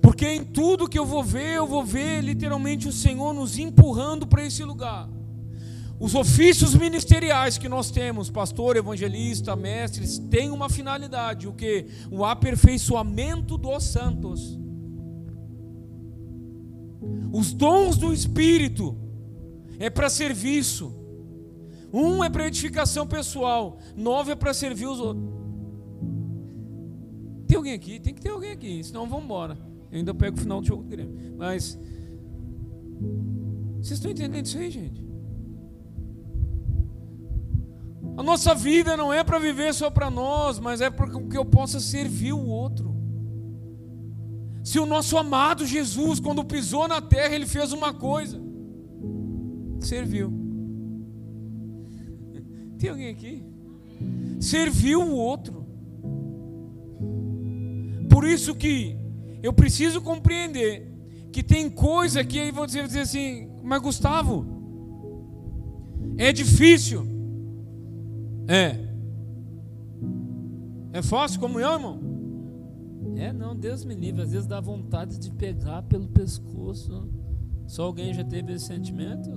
Porque 0.01 0.27
em 0.27 0.44
tudo 0.44 0.88
que 0.88 0.99
eu 0.99 1.05
vou 1.05 1.23
ver, 1.23 1.57
eu 1.57 1.66
vou 1.66 1.85
ver 1.85 2.23
literalmente 2.23 2.88
o 2.88 2.92
Senhor 2.92 3.35
nos 3.35 3.59
empurrando 3.59 4.27
para 4.27 4.46
esse 4.46 4.64
lugar. 4.64 5.19
Os 6.00 6.14
ofícios 6.14 6.74
ministeriais 6.74 7.58
que 7.58 7.68
nós 7.68 7.90
temos, 7.90 8.30
pastor, 8.30 8.74
evangelista, 8.74 9.54
mestres, 9.54 10.16
têm 10.18 10.50
uma 10.50 10.70
finalidade, 10.70 11.46
o 11.46 11.52
que? 11.52 11.88
O 12.10 12.24
aperfeiçoamento 12.24 13.58
dos 13.58 13.84
santos. 13.84 14.58
Os 17.30 17.52
dons 17.52 17.98
do 17.98 18.14
Espírito 18.14 18.96
é 19.78 19.90
para 19.90 20.08
serviço. 20.08 20.96
Um 21.92 22.24
é 22.24 22.30
para 22.30 22.46
edificação 22.46 23.06
pessoal, 23.06 23.78
nove 23.94 24.32
é 24.32 24.36
para 24.36 24.54
servir 24.54 24.86
os 24.86 25.00
outros. 25.00 25.28
Tem 27.46 27.58
alguém 27.58 27.74
aqui? 27.74 28.00
Tem 28.00 28.14
que 28.14 28.22
ter 28.22 28.30
alguém 28.30 28.52
aqui, 28.52 28.82
senão 28.82 29.06
vamos 29.06 29.24
embora. 29.24 29.58
Eu 29.90 29.98
ainda 29.98 30.14
pego 30.14 30.38
o 30.38 30.40
final 30.40 30.62
do 30.62 30.66
jogo 30.66 30.82
do 30.84 30.88
Grêmio. 30.88 31.34
Mas. 31.36 31.78
Vocês 33.82 33.98
estão 33.98 34.10
entendendo 34.10 34.46
isso 34.46 34.56
aí, 34.56 34.70
gente? 34.70 34.99
A 38.20 38.22
nossa 38.22 38.54
vida 38.54 38.98
não 38.98 39.11
é 39.11 39.24
para 39.24 39.38
viver 39.38 39.72
só 39.72 39.88
para 39.88 40.11
nós, 40.11 40.59
mas 40.59 40.83
é 40.83 40.90
para 40.90 41.09
que 41.09 41.38
eu 41.38 41.42
possa 41.42 41.80
servir 41.80 42.35
o 42.35 42.46
outro. 42.48 42.94
Se 44.62 44.78
o 44.78 44.85
nosso 44.85 45.16
amado 45.16 45.66
Jesus, 45.66 46.20
quando 46.20 46.44
pisou 46.44 46.87
na 46.87 47.00
terra, 47.00 47.35
ele 47.35 47.46
fez 47.46 47.72
uma 47.72 47.94
coisa: 47.94 48.38
serviu. 49.80 50.30
Tem 52.78 52.90
alguém 52.90 53.09
aqui? 53.09 53.42
Serviu 54.38 55.00
o 55.00 55.14
outro. 55.14 55.66
Por 58.11 58.28
isso 58.28 58.54
que 58.54 58.98
eu 59.42 59.54
preciso 59.54 60.02
compreender 60.02 60.92
que 61.33 61.42
tem 61.42 61.70
coisa 61.70 62.22
que 62.22 62.38
aí 62.38 62.50
vão 62.50 62.66
dizer, 62.66 62.87
dizer 62.87 63.00
assim, 63.00 63.48
mas 63.62 63.80
Gustavo, 63.80 64.44
é 66.18 66.30
difícil. 66.35 67.10
É. 68.50 68.76
É 70.92 71.00
fácil 71.00 71.38
comunhão, 71.38 71.74
irmão? 71.74 72.00
É, 73.16 73.32
não, 73.32 73.54
Deus 73.54 73.84
me 73.84 73.94
livre. 73.94 74.22
Às 74.22 74.32
vezes 74.32 74.46
dá 74.48 74.60
vontade 74.60 75.20
de 75.20 75.30
pegar 75.30 75.82
pelo 75.82 76.08
pescoço. 76.08 77.08
Só 77.68 77.84
alguém 77.84 78.12
já 78.12 78.24
teve 78.24 78.52
esse 78.52 78.66
sentimento? 78.66 79.30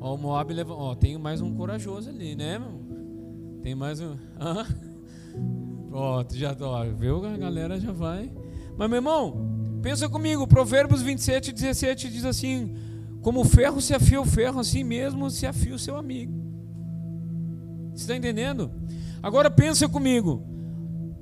Ó, 0.00 0.14
o 0.14 0.18
Moab 0.18 0.50
leva. 0.54 0.72
Ó, 0.72 0.94
tem 0.94 1.18
mais 1.18 1.42
um 1.42 1.54
corajoso 1.54 2.08
ali, 2.08 2.34
né, 2.34 2.58
meu? 2.58 3.60
Tem 3.62 3.74
mais 3.74 4.00
um. 4.00 4.16
Hã? 4.40 4.66
Pronto, 5.90 6.34
já 6.34 6.56
ó, 6.58 6.84
viu? 6.86 7.22
A 7.26 7.36
galera 7.36 7.78
já 7.78 7.92
vai. 7.92 8.32
Mas, 8.78 8.88
meu 8.88 8.96
irmão, 8.96 9.78
pensa 9.82 10.08
comigo. 10.08 10.46
Provérbios 10.46 11.02
27, 11.02 11.52
17 11.52 12.08
diz 12.08 12.24
assim: 12.24 12.74
Como 13.20 13.42
o 13.42 13.44
ferro 13.44 13.78
se 13.82 13.92
afia 13.92 14.22
o 14.22 14.24
ferro, 14.24 14.58
assim 14.58 14.82
mesmo 14.82 15.30
se 15.30 15.46
afia 15.46 15.74
o 15.74 15.78
seu 15.78 15.98
amigo. 15.98 16.43
Você 17.94 18.02
está 18.02 18.16
entendendo? 18.16 18.70
Agora 19.22 19.50
pensa 19.50 19.88
comigo. 19.88 20.42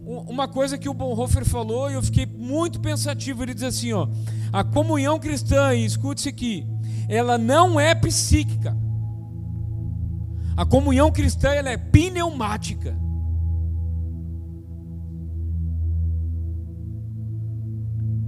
Uma 0.04 0.48
coisa 0.48 0.76
que 0.76 0.88
o 0.88 0.94
Bonhoeffer 0.94 1.44
falou 1.44 1.90
e 1.90 1.94
eu 1.94 2.02
fiquei 2.02 2.26
muito 2.26 2.80
pensativo. 2.80 3.42
Ele 3.42 3.54
diz 3.54 3.62
assim: 3.62 3.92
ó, 3.92 4.08
a 4.52 4.64
comunhão 4.64 5.18
cristã, 5.18 5.74
e 5.74 5.84
escute-se 5.84 6.28
aqui, 6.28 6.66
ela 7.08 7.38
não 7.38 7.78
é 7.78 7.94
psíquica. 7.94 8.76
A 10.56 10.66
comunhão 10.66 11.10
cristã 11.10 11.50
ela 11.50 11.70
é 11.70 11.76
pneumática. 11.76 12.96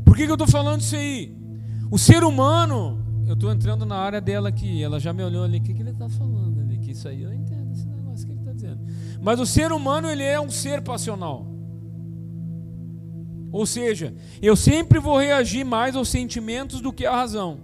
Por 0.04 0.16
que, 0.16 0.26
que 0.26 0.30
eu 0.30 0.34
estou 0.34 0.48
falando 0.48 0.80
isso 0.80 0.94
aí? 0.94 1.36
O 1.90 1.98
ser 1.98 2.22
humano, 2.22 3.04
eu 3.26 3.34
estou 3.34 3.52
entrando 3.52 3.84
na 3.84 3.96
área 3.96 4.20
dela 4.20 4.48
aqui, 4.48 4.82
ela 4.82 5.00
já 5.00 5.12
me 5.12 5.22
olhou 5.22 5.42
ali, 5.42 5.58
o 5.58 5.62
que, 5.62 5.74
que 5.74 5.82
ele 5.82 5.90
está 5.90 6.08
falando 6.08 6.60
ali? 6.60 6.78
Que 6.78 6.92
isso 6.92 7.08
aí 7.08 7.22
eu 7.22 7.32
Mas 9.24 9.40
o 9.40 9.46
ser 9.46 9.72
humano, 9.72 10.10
ele 10.10 10.22
é 10.22 10.38
um 10.38 10.50
ser 10.50 10.82
passional. 10.82 11.46
Ou 13.50 13.64
seja, 13.64 14.14
eu 14.42 14.54
sempre 14.54 14.98
vou 14.98 15.16
reagir 15.16 15.64
mais 15.64 15.96
aos 15.96 16.10
sentimentos 16.10 16.82
do 16.82 16.92
que 16.92 17.06
à 17.06 17.16
razão. 17.16 17.58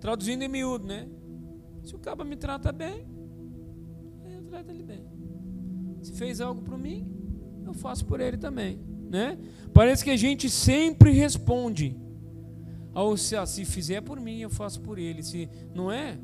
Traduzindo 0.00 0.44
em 0.44 0.48
miúdo, 0.48 0.86
né? 0.86 1.06
Se 1.84 1.94
o 1.94 1.98
cabo 1.98 2.24
me 2.24 2.36
trata 2.36 2.72
bem, 2.72 3.06
eu 4.34 4.44
trato 4.44 4.70
ele 4.70 4.82
bem. 4.82 5.04
Se 6.00 6.14
fez 6.14 6.40
algo 6.40 6.62
por 6.62 6.78
mim, 6.78 7.06
eu 7.66 7.74
faço 7.74 8.06
por 8.06 8.20
ele 8.20 8.38
também, 8.38 8.80
né? 9.10 9.36
Parece 9.74 10.02
que 10.02 10.10
a 10.10 10.16
gente 10.16 10.48
sempre 10.48 11.10
responde 11.10 11.94
ao 12.94 13.14
se, 13.14 13.36
ah, 13.36 13.44
se 13.44 13.66
fizer 13.66 14.00
por 14.00 14.18
mim, 14.18 14.38
eu 14.38 14.48
faço 14.48 14.80
por 14.80 14.98
ele, 14.98 15.22
se 15.22 15.50
não 15.74 15.92
é? 15.92 16.18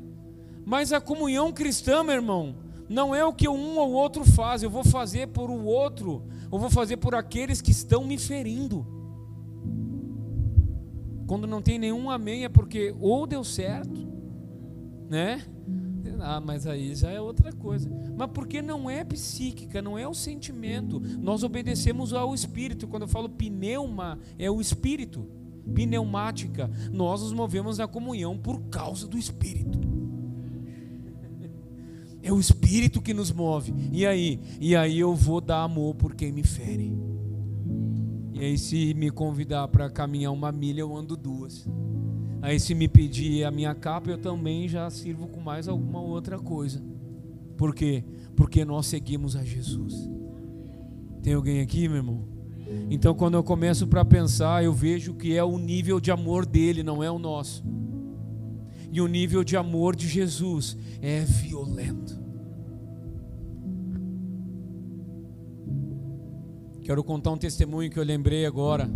Mas 0.65 0.91
a 0.91 0.99
comunhão 0.99 1.53
cristã, 1.53 2.03
meu 2.03 2.15
irmão, 2.15 2.64
não 2.87 3.13
é 3.15 3.25
o 3.25 3.33
que 3.33 3.47
um 3.47 3.77
ou 3.77 3.93
outro 3.93 4.23
faz, 4.23 4.61
eu 4.63 4.69
vou 4.69 4.83
fazer 4.83 5.27
por 5.27 5.49
o 5.49 5.65
outro, 5.65 6.23
eu 6.51 6.59
vou 6.59 6.69
fazer 6.69 6.97
por 6.97 7.15
aqueles 7.15 7.61
que 7.61 7.71
estão 7.71 8.03
me 8.03 8.17
ferindo. 8.17 8.85
Quando 11.27 11.47
não 11.47 11.61
tem 11.61 11.79
nenhum 11.79 12.09
amém 12.09 12.45
é 12.45 12.49
porque 12.49 12.93
ou 12.99 13.25
deu 13.25 13.43
certo, 13.43 14.07
né? 15.09 15.43
Ah, 16.19 16.39
mas 16.39 16.65
aí 16.67 16.95
já 16.95 17.11
é 17.11 17.19
outra 17.19 17.51
coisa. 17.51 17.89
Mas 18.15 18.29
porque 18.31 18.61
não 18.61 18.89
é 18.89 19.03
psíquica, 19.03 19.81
não 19.81 19.97
é 19.97 20.07
o 20.07 20.13
sentimento. 20.13 20.99
Nós 21.19 21.43
obedecemos 21.43 22.13
ao 22.13 22.33
espírito. 22.33 22.87
Quando 22.87 23.03
eu 23.03 23.07
falo 23.07 23.27
pneuma, 23.27 24.19
é 24.37 24.49
o 24.49 24.61
espírito. 24.61 25.27
Pneumática. 25.73 26.69
Nós 26.91 27.21
nos 27.21 27.33
movemos 27.33 27.79
na 27.79 27.87
comunhão 27.87 28.37
por 28.37 28.61
causa 28.69 29.07
do 29.07 29.17
espírito. 29.17 29.94
É 32.25 32.33
o 32.33 32.39
espírito 32.39 33.03
que 33.03 33.13
nos 33.13 33.31
move. 33.31 33.71
E 33.91 34.03
aí? 34.03 34.39
E 34.59 34.75
aí 34.75 34.99
eu 34.99 35.13
vou 35.13 35.39
dar 35.39 35.61
amor 35.61 35.93
por 35.93 36.15
quem 36.15 36.31
me 36.31 36.41
fere. 36.41 36.97
E 38.33 38.39
aí 38.39 38.57
se 38.57 38.95
me 38.95 39.11
convidar 39.11 39.67
para 39.67 39.91
caminhar 39.91 40.33
uma 40.33 40.51
milha, 40.51 40.81
eu 40.81 40.97
ando 40.97 41.15
duas. 41.15 41.69
Aí 42.41 42.59
se 42.59 42.73
me 42.73 42.87
pedir 42.87 43.43
a 43.43 43.51
minha 43.51 43.75
capa, 43.75 44.09
eu 44.09 44.17
também 44.17 44.67
já 44.67 44.89
sirvo 44.89 45.27
com 45.27 45.39
mais 45.39 45.67
alguma 45.67 46.01
outra 46.01 46.39
coisa. 46.39 46.83
Por 47.55 47.75
quê? 47.75 48.03
Porque 48.35 48.65
nós 48.65 48.87
seguimos 48.87 49.35
a 49.35 49.43
Jesus. 49.43 50.09
Tem 51.21 51.35
alguém 51.35 51.61
aqui, 51.61 51.87
meu 51.87 51.97
irmão? 51.97 52.27
Então, 52.89 53.13
quando 53.13 53.35
eu 53.35 53.43
começo 53.43 53.85
para 53.85 54.03
pensar, 54.03 54.63
eu 54.63 54.73
vejo 54.73 55.13
que 55.13 55.37
é 55.37 55.43
o 55.43 55.59
nível 55.59 55.99
de 55.99 56.09
amor 56.09 56.43
dele, 56.43 56.81
não 56.81 57.03
é 57.03 57.11
o 57.11 57.19
nosso. 57.19 57.63
E 58.95 59.01
o 59.01 59.07
nível 59.07 59.43
de 59.43 59.57
amor 59.57 59.93
de 59.93 60.07
Jesus 60.07 60.77
é 61.01 61.19
violento. 61.19 62.17
Quero 66.81 67.03
contar 67.03 67.31
um 67.31 67.37
testemunho 67.37 67.91
que 67.91 67.99
eu 67.99 68.05
lembrei 68.05 68.45
agora. 68.45 68.89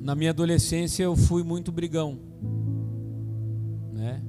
Na 0.00 0.16
minha 0.16 0.30
adolescência 0.30 1.04
eu 1.04 1.14
fui 1.14 1.44
muito 1.44 1.70
brigão, 1.70 2.18
né? 3.92 4.20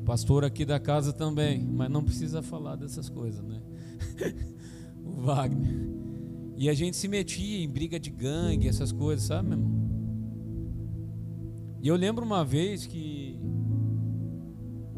O 0.00 0.04
pastor 0.04 0.42
aqui 0.42 0.64
da 0.64 0.80
casa 0.80 1.12
também, 1.12 1.62
mas 1.62 1.90
não 1.90 2.02
precisa 2.02 2.40
falar 2.40 2.76
dessas 2.76 3.10
coisas, 3.10 3.44
né? 3.44 3.60
o 5.04 5.20
Wagner. 5.20 5.90
E 6.56 6.70
a 6.70 6.72
gente 6.72 6.96
se 6.96 7.06
metia 7.06 7.62
em 7.62 7.68
briga 7.68 8.00
de 8.00 8.08
gangue, 8.08 8.66
essas 8.66 8.92
coisas, 8.92 9.26
sabe, 9.26 9.50
meu 9.50 9.58
irmão? 9.58 9.71
E 11.82 11.88
eu 11.88 11.96
lembro 11.96 12.24
uma 12.24 12.44
vez 12.44 12.86
que 12.86 13.38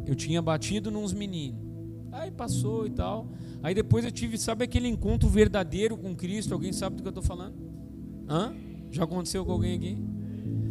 eu 0.07 0.15
tinha 0.15 0.43
batido 0.43 0.91
nos 0.91 1.15
meninos. 1.15 1.65
Aí 2.13 2.31
passou 2.31 2.87
e 2.87 2.91
tal. 2.91 3.33
Aí 3.63 3.75
depois 3.75 4.05
eu 4.05 4.13
tive, 4.13 4.37
sabe 4.37 4.65
aquele 4.65 4.87
encontro 4.87 5.29
verdadeiro 5.29 5.97
com 5.97 6.15
Cristo? 6.15 6.53
Alguém 6.53 6.73
sabe 6.73 6.97
do 6.97 7.03
que 7.03 7.09
eu 7.09 7.11
estou 7.11 7.25
falando? 7.25 7.57
Hã? 8.29 8.55
Já 8.91 9.05
aconteceu 9.05 9.45
com 9.47 9.53
alguém 9.53 9.77
aqui? 9.77 9.99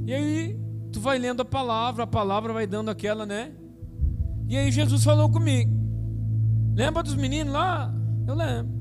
E 0.05 0.13
aí, 0.13 0.59
tu 0.91 0.99
vai 0.99 1.17
lendo 1.17 1.41
a 1.41 1.45
palavra, 1.45 2.03
a 2.03 2.07
palavra 2.07 2.53
vai 2.53 2.67
dando 2.67 2.89
aquela, 2.89 3.25
né? 3.25 3.51
E 4.47 4.55
aí 4.55 4.71
Jesus 4.71 5.03
falou 5.03 5.29
comigo. 5.29 5.71
Lembra 6.75 7.01
dos 7.01 7.15
meninos 7.15 7.53
lá? 7.53 7.93
Eu 8.27 8.35
lembro. 8.35 8.71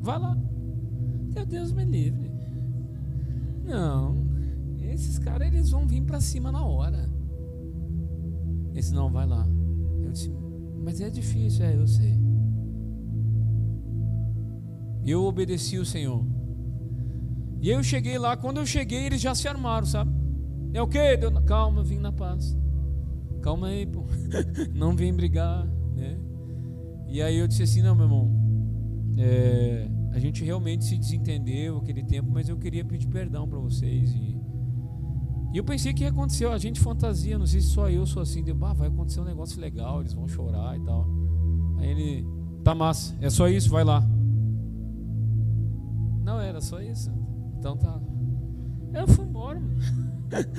Vai 0.00 0.18
lá. 0.18 0.36
Meu 1.34 1.46
Deus 1.46 1.72
me 1.72 1.84
livre. 1.84 2.30
Não. 3.64 4.21
Esses 4.92 5.18
caras 5.18 5.48
eles 5.48 5.70
vão 5.70 5.86
vir 5.86 6.02
para 6.02 6.20
cima 6.20 6.52
na 6.52 6.64
hora. 6.64 7.08
Esse 8.74 8.92
não 8.92 9.10
vai 9.10 9.26
lá. 9.26 9.46
Eu 10.02 10.12
disse, 10.12 10.30
mas 10.82 11.00
é 11.00 11.10
difícil, 11.10 11.64
é, 11.64 11.76
eu 11.76 11.86
sei. 11.86 12.20
Eu 15.04 15.24
obedeci 15.24 15.78
o 15.78 15.84
Senhor. 15.84 16.24
E 17.60 17.70
eu 17.70 17.82
cheguei 17.82 18.18
lá, 18.18 18.36
quando 18.36 18.58
eu 18.58 18.66
cheguei, 18.66 19.06
eles 19.06 19.20
já 19.20 19.34
se 19.34 19.46
armaram, 19.48 19.86
sabe? 19.86 20.12
É 20.72 20.82
o 20.82 20.86
quê? 20.86 21.16
Deu, 21.16 21.30
calma, 21.42 21.82
vim 21.82 21.98
na 21.98 22.12
paz. 22.12 22.56
Calma 23.40 23.68
aí, 23.68 23.86
pô. 23.86 24.04
Não 24.74 24.96
vem 24.96 25.12
brigar, 25.14 25.66
né? 25.94 26.18
E 27.08 27.20
aí 27.20 27.36
eu 27.36 27.46
disse 27.46 27.62
assim, 27.62 27.82
não, 27.82 27.94
meu 27.94 28.06
irmão, 28.06 28.30
é, 29.18 29.86
a 30.12 30.18
gente 30.18 30.42
realmente 30.42 30.84
se 30.84 30.96
desentendeu 30.96 31.76
aquele 31.76 32.02
tempo, 32.02 32.30
mas 32.30 32.48
eu 32.48 32.56
queria 32.56 32.84
pedir 32.84 33.06
perdão 33.08 33.46
para 33.46 33.58
vocês 33.58 34.14
e, 34.14 34.40
e 35.52 35.58
eu 35.58 35.64
pensei 35.64 35.92
que 35.92 36.02
ia 36.02 36.08
acontecer, 36.08 36.46
a 36.46 36.56
gente 36.56 36.80
fantasia, 36.80 37.38
não 37.38 37.46
sei 37.46 37.60
se 37.60 37.68
só 37.68 37.90
eu 37.90 38.06
sou 38.06 38.22
assim, 38.22 38.42
deu, 38.42 38.54
bah, 38.54 38.72
vai 38.72 38.88
acontecer 38.88 39.20
um 39.20 39.24
negócio 39.24 39.60
legal, 39.60 40.00
eles 40.00 40.14
vão 40.14 40.26
chorar 40.26 40.76
e 40.78 40.80
tal. 40.80 41.06
Aí 41.78 41.90
ele, 41.90 42.26
tá 42.64 42.74
massa, 42.74 43.14
é 43.20 43.28
só 43.28 43.48
isso, 43.48 43.68
vai 43.68 43.84
lá. 43.84 44.02
Não, 46.24 46.40
era 46.40 46.60
só 46.60 46.80
isso. 46.80 47.10
Então 47.58 47.76
tá. 47.76 48.00
Eu 48.94 49.06
fui 49.06 49.24
embora. 49.24 49.60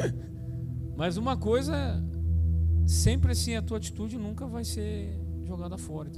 Mas 0.96 1.18
uma 1.18 1.36
coisa, 1.36 1.74
sempre 2.86 3.32
assim, 3.32 3.56
a 3.56 3.62
tua 3.64 3.78
atitude 3.78 4.18
nunca 4.18 4.46
vai 4.46 4.64
ser 4.64 5.20
jogada 5.44 5.78
fora. 5.78 6.12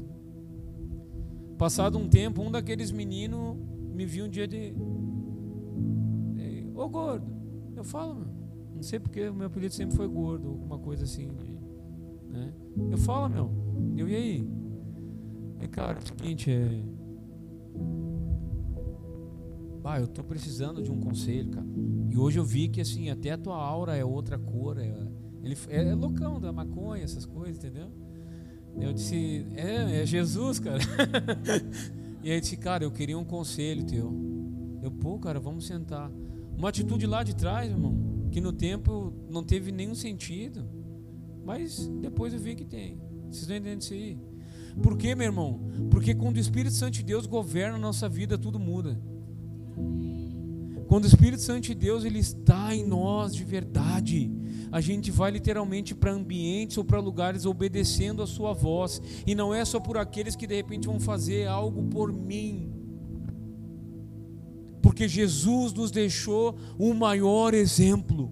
Passado 1.58 1.98
um 1.98 2.10
tempo, 2.10 2.42
um 2.42 2.52
daqueles 2.52 2.92
meninos 2.92 3.56
me 3.94 4.06
viu 4.06 4.26
um 4.26 4.30
dia 4.30 4.46
de. 4.46 4.76
Ô 6.74 6.90
gordo, 6.90 7.26
eu 7.74 7.84
falo, 7.86 8.16
meu, 8.16 8.35
não 8.76 8.84
sei 8.84 9.00
porque 9.00 9.28
o 9.28 9.34
meu 9.34 9.48
apelido 9.48 9.74
sempre 9.74 9.96
foi 9.96 10.08
gordo, 10.08 10.50
alguma 10.50 10.78
coisa 10.78 11.06
assim. 11.06 11.32
Né? 12.30 12.54
Eu 12.92 12.98
falo, 12.98 13.30
meu, 13.30 13.52
eu 13.96 14.08
e 14.08 14.16
aí? 14.16 14.50
É 15.60 15.68
cara, 15.68 15.98
é 15.98 16.02
o 16.02 16.08
seguinte, 16.08 16.52
é 16.52 16.84
Bah, 19.86 20.00
eu 20.00 20.08
tô 20.08 20.24
precisando 20.24 20.82
de 20.82 20.92
um 20.92 21.00
conselho, 21.00 21.52
cara. 21.52 21.68
E 22.10 22.18
hoje 22.18 22.40
eu 22.40 22.44
vi 22.44 22.68
que 22.68 22.82
assim, 22.82 23.12
até 23.12 23.30
a 23.30 23.38
tua 23.38 23.56
aura 23.56 23.96
é 23.96 24.04
outra 24.04 24.36
cor. 24.36 24.80
É, 24.80 24.92
ele 25.44 25.56
é, 25.70 25.90
é 25.90 25.94
loucão 25.94 26.42
da 26.42 26.52
maconha, 26.52 27.04
essas 27.04 27.24
coisas, 27.24 27.58
entendeu? 27.58 27.92
Eu 28.82 28.92
disse, 28.92 29.46
é, 29.56 30.02
é 30.02 30.06
Jesus, 30.06 30.58
cara. 30.58 30.80
e 32.24 32.32
aí 32.32 32.42
disse, 32.42 32.58
cara, 32.58 32.84
eu 32.84 32.90
queria 32.90 33.16
um 33.16 33.24
conselho 33.24 33.86
teu. 33.86 34.12
Eu, 34.82 34.90
pô, 34.90 35.20
cara, 35.20 35.40
vamos 35.40 35.68
sentar. 35.68 36.12
Uma 36.58 36.70
atitude 36.70 37.06
lá 37.06 37.22
de 37.22 37.36
trás, 37.36 37.70
irmão, 37.70 37.96
que 38.36 38.42
no 38.42 38.52
tempo 38.52 39.14
não 39.30 39.42
teve 39.42 39.72
nenhum 39.72 39.96
sentido. 39.96 40.68
Mas 41.46 41.88
depois 42.02 42.34
eu 42.34 42.40
vi 42.40 42.54
que 42.54 42.66
tem. 42.66 43.00
Vocês 43.30 43.44
estão 43.44 43.56
entendendo 43.56 43.82
isso 43.82 43.94
aí? 43.94 44.20
Por 44.84 44.98
quê, 44.98 45.16
meu 45.16 45.28
irmão? 45.28 45.62
Porque 45.90 46.14
quando 46.14 46.36
o 46.36 46.40
Espírito 46.42 46.76
Santo 46.76 46.96
de 46.96 47.04
Deus 47.04 47.26
governa 47.28 47.78
a 47.78 47.80
nossa 47.80 48.10
vida, 48.10 48.38
tudo 48.38 48.60
muda. 48.60 49.02
Quando 50.86 51.06
o 51.06 51.08
Espírito 51.08 51.42
Santo 51.42 51.62
de 51.62 51.74
Deus 51.74 52.04
ele 52.04 52.20
está 52.20 52.76
em 52.76 52.86
nós 52.86 53.34
de 53.34 53.46
verdade, 53.46 54.30
a 54.70 54.82
gente 54.82 55.12
vai 55.12 55.32
literalmente 55.32 55.96
para 55.96 56.12
ambientes 56.12 56.78
ou 56.78 56.84
para 56.84 57.00
lugares 57.00 57.46
obedecendo 57.46 58.22
a 58.22 58.28
sua 58.28 58.52
voz, 58.52 59.02
e 59.26 59.34
não 59.34 59.54
é 59.54 59.64
só 59.64 59.80
por 59.80 59.98
aqueles 59.98 60.36
que 60.36 60.46
de 60.46 60.56
repente 60.58 60.88
vão 60.88 61.00
fazer 61.00 61.48
algo 61.48 61.84
por 61.84 62.12
mim. 62.12 62.75
Porque 64.96 65.10
Jesus 65.10 65.74
nos 65.74 65.92
deixou 65.92 66.58
o 66.80 66.94
maior 66.94 67.54
exemplo. 67.54 68.32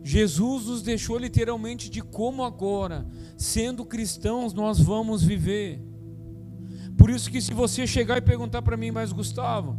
Jesus 0.00 0.66
nos 0.66 0.80
deixou 0.80 1.18
literalmente 1.18 1.90
de 1.90 2.00
como 2.00 2.44
agora, 2.44 3.04
sendo 3.36 3.84
cristãos, 3.84 4.54
nós 4.54 4.78
vamos 4.78 5.24
viver. 5.24 5.82
Por 6.96 7.10
isso 7.10 7.28
que 7.32 7.40
se 7.40 7.52
você 7.52 7.84
chegar 7.84 8.16
e 8.16 8.20
perguntar 8.20 8.62
para 8.62 8.76
mim, 8.76 8.92
mas 8.92 9.10
Gustavo, 9.10 9.76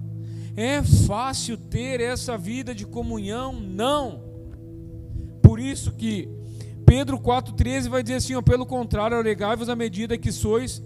é 0.57 0.83
fácil 0.83 1.55
ter 1.55 2.01
essa 2.01 2.37
vida 2.37 2.75
de 2.75 2.85
comunhão? 2.85 3.53
Não. 3.53 4.25
Por 5.41 5.57
isso 5.57 5.93
que 5.93 6.27
Pedro 6.85 7.17
4,13 7.17 7.87
vai 7.87 8.03
dizer 8.03 8.15
assim: 8.15 8.35
ó, 8.35 8.41
pelo 8.41 8.65
contrário, 8.65 9.15
alegai-vos 9.15 9.69
à 9.69 9.75
medida 9.75 10.17
que 10.17 10.33
sois 10.33 10.83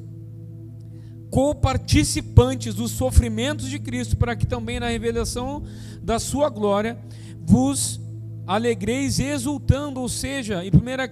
coparticipantes 1.30 2.74
dos 2.74 2.92
sofrimentos 2.92 3.70
de 3.70 3.80
Cristo, 3.80 4.16
para 4.16 4.36
que 4.36 4.46
também 4.46 4.80
na 4.80 4.90
revelação 4.90 5.63
da 6.02 6.20
sua 6.20 6.50
glória 6.50 6.98
vos 7.46 8.00
alegreis 8.46 9.20
exultando, 9.20 10.00
ou 10.00 10.08
seja, 10.08 10.66
em 10.66 10.72
primeira 10.72 11.08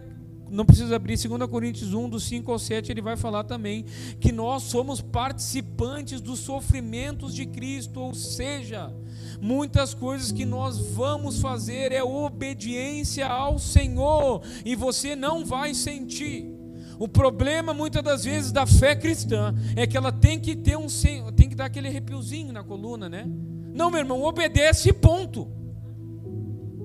não 0.50 0.66
precisa 0.66 0.96
abrir 0.96 1.18
2 1.18 1.50
Coríntios 1.50 1.94
1, 1.94 2.10
do 2.10 2.20
5 2.20 2.52
ao 2.52 2.60
7, 2.60 2.92
ele 2.92 3.02
vai 3.02 3.18
falar 3.18 3.44
também 3.44 3.86
que 4.20 4.32
nós 4.32 4.64
somos 4.64 5.02
participantes 5.02 6.22
dos 6.22 6.40
sofrimentos 6.40 7.34
de 7.34 7.46
Cristo, 7.46 8.00
ou 8.00 8.14
seja, 8.14 8.94
muitas 9.42 9.94
coisas 9.94 10.32
que 10.32 10.46
nós 10.46 10.78
vamos 10.78 11.42
fazer 11.42 11.92
é 11.92 12.04
obediência 12.04 13.28
ao 13.28 13.60
Senhor, 13.60 14.42
e 14.64 14.76
você 14.76 15.16
não 15.16 15.44
vai 15.44 15.74
sentir. 15.74 16.55
O 16.98 17.08
problema 17.08 17.74
muitas 17.74 18.02
das 18.04 18.24
vezes 18.24 18.52
da 18.52 18.66
fé 18.66 18.96
cristã 18.96 19.54
é 19.76 19.86
que 19.86 19.98
ela 19.98 20.12
tem 20.12 20.40
que 20.40 20.56
ter 20.56 20.78
um 20.78 20.88
tem 21.36 21.50
que 21.50 21.56
dar 21.56 21.66
aquele 21.66 21.88
arrepiozinho 21.88 22.54
na 22.54 22.64
coluna, 22.64 23.10
né? 23.10 23.28
Não, 23.74 23.92
meu 23.92 24.00
irmão, 24.00 24.24
obedece 24.24 24.94
ponto. 24.94 25.48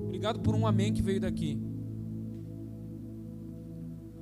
Obrigado 0.05 0.39
por 0.41 0.53
um 0.53 0.67
amém 0.67 0.91
que 0.91 1.01
veio 1.01 1.21
daqui. 1.21 1.59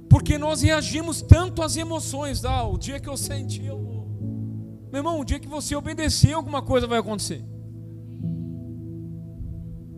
Porque 0.09 0.37
nós 0.37 0.61
reagimos 0.61 1.21
tanto 1.21 1.61
às 1.61 1.77
emoções. 1.77 2.43
Ah, 2.45 2.63
o 2.63 2.77
dia 2.77 2.99
que 2.99 3.09
eu 3.09 3.17
senti, 3.17 3.65
eu 3.65 3.77
vou. 3.77 4.07
Meu 4.91 4.99
irmão, 4.99 5.19
o 5.19 5.25
dia 5.25 5.39
que 5.39 5.47
você 5.47 5.75
obedecer, 5.75 6.33
alguma 6.33 6.61
coisa 6.61 6.87
vai 6.87 6.99
acontecer. 6.99 7.43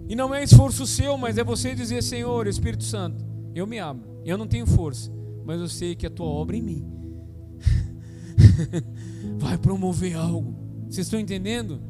E 0.07 0.15
não 0.15 0.35
é 0.35 0.43
esforço 0.43 0.85
seu, 0.85 1.17
mas 1.17 1.37
é 1.37 1.43
você 1.43 1.73
dizer: 1.73 2.03
Senhor, 2.03 2.45
Espírito 2.45 2.83
Santo, 2.83 3.23
eu 3.55 3.65
me 3.65 3.79
abro. 3.79 4.21
Eu 4.25 4.37
não 4.37 4.45
tenho 4.45 4.65
força, 4.65 5.09
mas 5.45 5.59
eu 5.59 5.67
sei 5.67 5.95
que 5.95 6.05
a 6.05 6.09
tua 6.09 6.27
obra 6.27 6.55
em 6.55 6.61
mim 6.61 6.85
vai 9.39 9.57
promover 9.57 10.15
algo. 10.15 10.55
Vocês 10.89 11.07
estão 11.07 11.19
entendendo? 11.19 11.81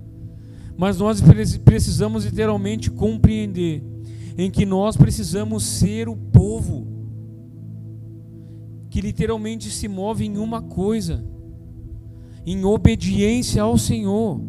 Mas 0.77 0.97
nós 0.97 1.21
precisamos 1.63 2.25
literalmente 2.25 2.89
compreender 2.89 3.83
em 4.37 4.49
que 4.49 4.65
nós 4.65 4.95
precisamos 4.95 5.63
ser 5.63 6.07
o 6.07 6.15
povo 6.15 6.87
que 8.89 9.01
literalmente 9.01 9.69
se 9.69 9.87
move 9.87 10.25
em 10.25 10.37
uma 10.37 10.61
coisa, 10.61 11.23
em 12.45 12.65
obediência 12.65 13.61
ao 13.61 13.77
Senhor. 13.77 14.41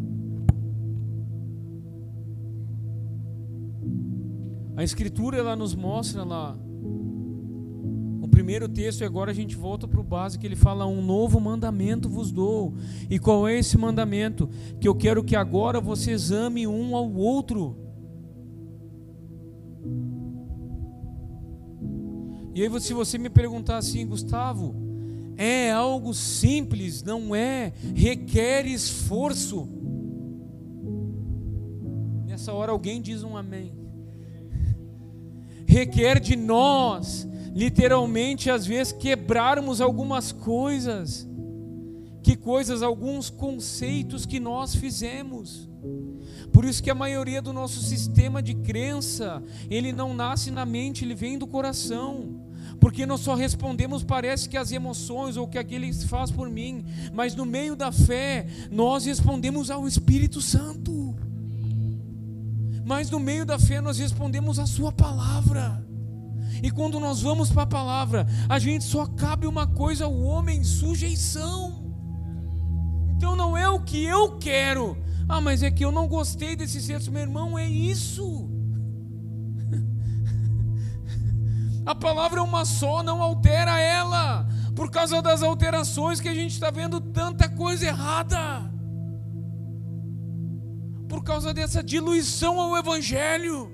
A 4.77 4.83
Escritura 4.83 5.39
ela 5.39 5.55
nos 5.55 5.75
mostra 5.75 6.25
lá 6.25 6.59
primeiro 8.33 8.67
texto 8.67 9.03
e 9.03 9.05
agora 9.05 9.31
a 9.31 9.35
gente 9.35 9.55
volta 9.55 9.87
para 9.87 10.01
o 10.01 10.03
básico, 10.03 10.45
ele 10.45 10.57
fala 10.57 10.87
um 10.87 11.03
novo 11.03 11.39
mandamento 11.39 12.09
vos 12.09 12.33
dou. 12.33 12.75
E 13.09 13.19
qual 13.19 13.47
é 13.47 13.59
esse 13.59 13.77
mandamento? 13.77 14.49
Que 14.81 14.89
eu 14.89 14.95
quero 14.95 15.23
que 15.23 15.37
agora 15.37 15.81
vocês 15.81 16.33
amem 16.33 16.67
um 16.67 16.97
ao 16.97 17.13
outro. 17.13 17.77
E 22.55 22.63
aí, 22.63 22.81
se 22.81 22.93
você 22.93 23.19
me 23.19 23.31
perguntar 23.31 23.77
assim, 23.77 24.07
Gustavo, 24.07 24.75
é 25.37 25.71
algo 25.71 26.13
simples, 26.15 27.03
não 27.03 27.35
é? 27.35 27.73
Requer 27.95 28.67
esforço. 28.67 29.69
Nessa 32.27 32.53
hora 32.53 32.73
alguém 32.73 33.01
diz 33.01 33.23
um 33.23 33.37
amém. 33.37 33.73
Requer 35.67 36.19
de 36.19 36.37
nós, 36.37 37.29
literalmente, 37.55 38.51
às 38.51 38.67
vezes, 38.67 38.93
quebrarmos 38.93 39.81
algumas 39.81 40.33
coisas. 40.33 41.29
Que 42.23 42.37
coisas, 42.37 42.83
alguns 42.83 43.29
conceitos 43.29 44.25
que 44.25 44.39
nós 44.39 44.75
fizemos. 44.75 45.69
Por 46.53 46.65
isso 46.65 46.83
que 46.83 46.91
a 46.91 46.95
maioria 46.95 47.43
do 47.43 47.53
nosso 47.53 47.81
sistema 47.83 48.43
de 48.43 48.55
crença, 48.55 49.43
ele 49.69 49.93
não 49.93 50.15
nasce 50.15 50.51
na 50.51 50.65
mente, 50.65 51.05
ele 51.05 51.15
vem 51.15 51.37
do 51.37 51.47
coração. 51.47 52.41
Porque 52.79 53.07
nós 53.07 53.21
só 53.21 53.35
respondemos, 53.35 54.03
parece 54.03 54.49
que 54.49 54.57
as 54.57 54.73
emoções 54.73 55.37
ou 55.37 55.49
que 55.49 55.59
aquele 55.59 55.93
faz 55.93 56.31
por 56.31 56.49
mim, 56.49 56.85
mas 57.13 57.35
no 57.35 57.45
meio 57.45 57.77
da 57.77 57.93
fé, 57.93 58.47
nós 58.71 59.05
respondemos 59.05 59.71
ao 59.71 59.87
Espírito 59.87 60.41
Santo. 60.41 61.15
Mas 62.85 63.11
no 63.11 63.21
meio 63.21 63.47
da 63.47 63.59
fé, 63.59 63.81
nós 63.81 63.99
respondemos 63.99 64.59
a 64.59 64.67
Sua 64.67 64.93
palavra. 64.93 65.92
E 66.63 66.71
quando 66.71 67.01
nós 67.01 67.21
vamos 67.21 67.51
para 67.51 67.63
a 67.63 67.67
palavra, 67.67 68.27
a 68.49 68.59
gente 68.59 68.85
só 68.85 69.05
cabe 69.05 69.49
uma 69.49 69.67
coisa 69.67 70.05
ao 70.05 70.23
homem: 70.23 70.63
sujeição. 70.63 71.93
Então 73.17 73.35
não 73.35 73.57
é 73.57 73.69
o 73.69 73.81
que 73.81 74.05
eu 74.05 74.39
quero, 74.39 74.97
ah, 75.29 75.41
mas 75.41 75.63
é 75.63 75.71
que 75.71 75.85
eu 75.85 75.91
não 75.91 76.07
gostei 76.07 76.55
desse 76.55 76.87
texto, 76.87 77.11
meu 77.11 77.23
irmão, 77.23 77.59
é 77.59 77.69
isso. 77.69 78.49
A 81.85 81.95
palavra 81.95 82.39
é 82.39 82.43
uma 82.43 82.65
só, 82.65 83.03
não 83.03 83.23
altera 83.23 83.81
ela. 83.81 84.47
Por 84.75 84.91
causa 84.91 85.21
das 85.21 85.43
alterações 85.43 86.21
que 86.21 86.29
a 86.29 86.35
gente 86.35 86.53
está 86.53 86.71
vendo 86.71 87.01
tanta 87.01 87.49
coisa 87.49 87.87
errada. 87.87 88.71
Por 91.09 91.25
causa 91.25 91.53
dessa 91.53 91.83
diluição 91.83 92.61
ao 92.61 92.77
Evangelho. 92.77 93.72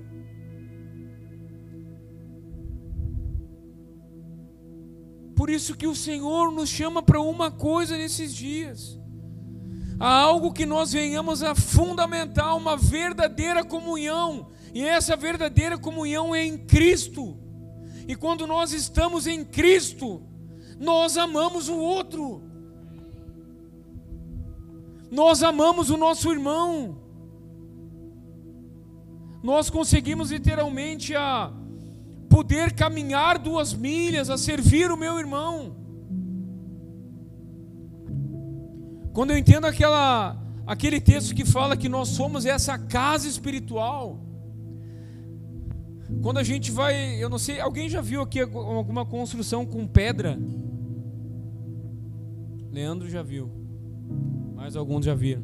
Por 5.48 5.54
isso 5.54 5.74
que 5.74 5.86
o 5.86 5.96
Senhor 5.96 6.52
nos 6.52 6.68
chama 6.68 7.02
para 7.02 7.22
uma 7.22 7.50
coisa 7.50 7.96
nesses 7.96 8.34
dias 8.34 9.00
a 9.98 10.06
algo 10.06 10.52
que 10.52 10.66
nós 10.66 10.92
venhamos 10.92 11.42
a 11.42 11.54
fundamentar 11.54 12.54
uma 12.54 12.76
verdadeira 12.76 13.64
comunhão, 13.64 14.50
e 14.74 14.84
essa 14.84 15.16
verdadeira 15.16 15.78
comunhão 15.78 16.34
é 16.34 16.44
em 16.44 16.58
Cristo. 16.58 17.38
E 18.06 18.14
quando 18.14 18.46
nós 18.46 18.74
estamos 18.74 19.26
em 19.26 19.42
Cristo, 19.42 20.22
nós 20.78 21.16
amamos 21.16 21.70
o 21.70 21.78
outro. 21.78 22.42
Nós 25.10 25.42
amamos 25.42 25.88
o 25.88 25.96
nosso 25.96 26.30
irmão. 26.30 27.00
Nós 29.42 29.70
conseguimos 29.70 30.30
literalmente 30.30 31.14
a 31.16 31.50
poder 32.38 32.72
caminhar 32.72 33.36
duas 33.36 33.74
milhas, 33.74 34.30
a 34.30 34.38
servir 34.38 34.92
o 34.92 34.96
meu 34.96 35.18
irmão. 35.18 35.74
Quando 39.12 39.32
eu 39.32 39.38
entendo 39.38 39.64
aquela, 39.64 40.40
aquele 40.64 41.00
texto 41.00 41.34
que 41.34 41.44
fala 41.44 41.76
que 41.76 41.88
nós 41.88 42.10
somos 42.10 42.46
essa 42.46 42.78
casa 42.78 43.26
espiritual, 43.26 44.20
quando 46.22 46.38
a 46.38 46.44
gente 46.44 46.70
vai, 46.70 47.20
eu 47.20 47.28
não 47.28 47.40
sei, 47.40 47.58
alguém 47.58 47.88
já 47.88 48.00
viu 48.00 48.22
aqui 48.22 48.40
alguma 48.40 49.04
construção 49.04 49.66
com 49.66 49.84
pedra? 49.84 50.38
Leandro 52.70 53.10
já 53.10 53.20
viu, 53.20 53.50
mais 54.54 54.76
alguns 54.76 55.04
já 55.04 55.14
viram. 55.14 55.42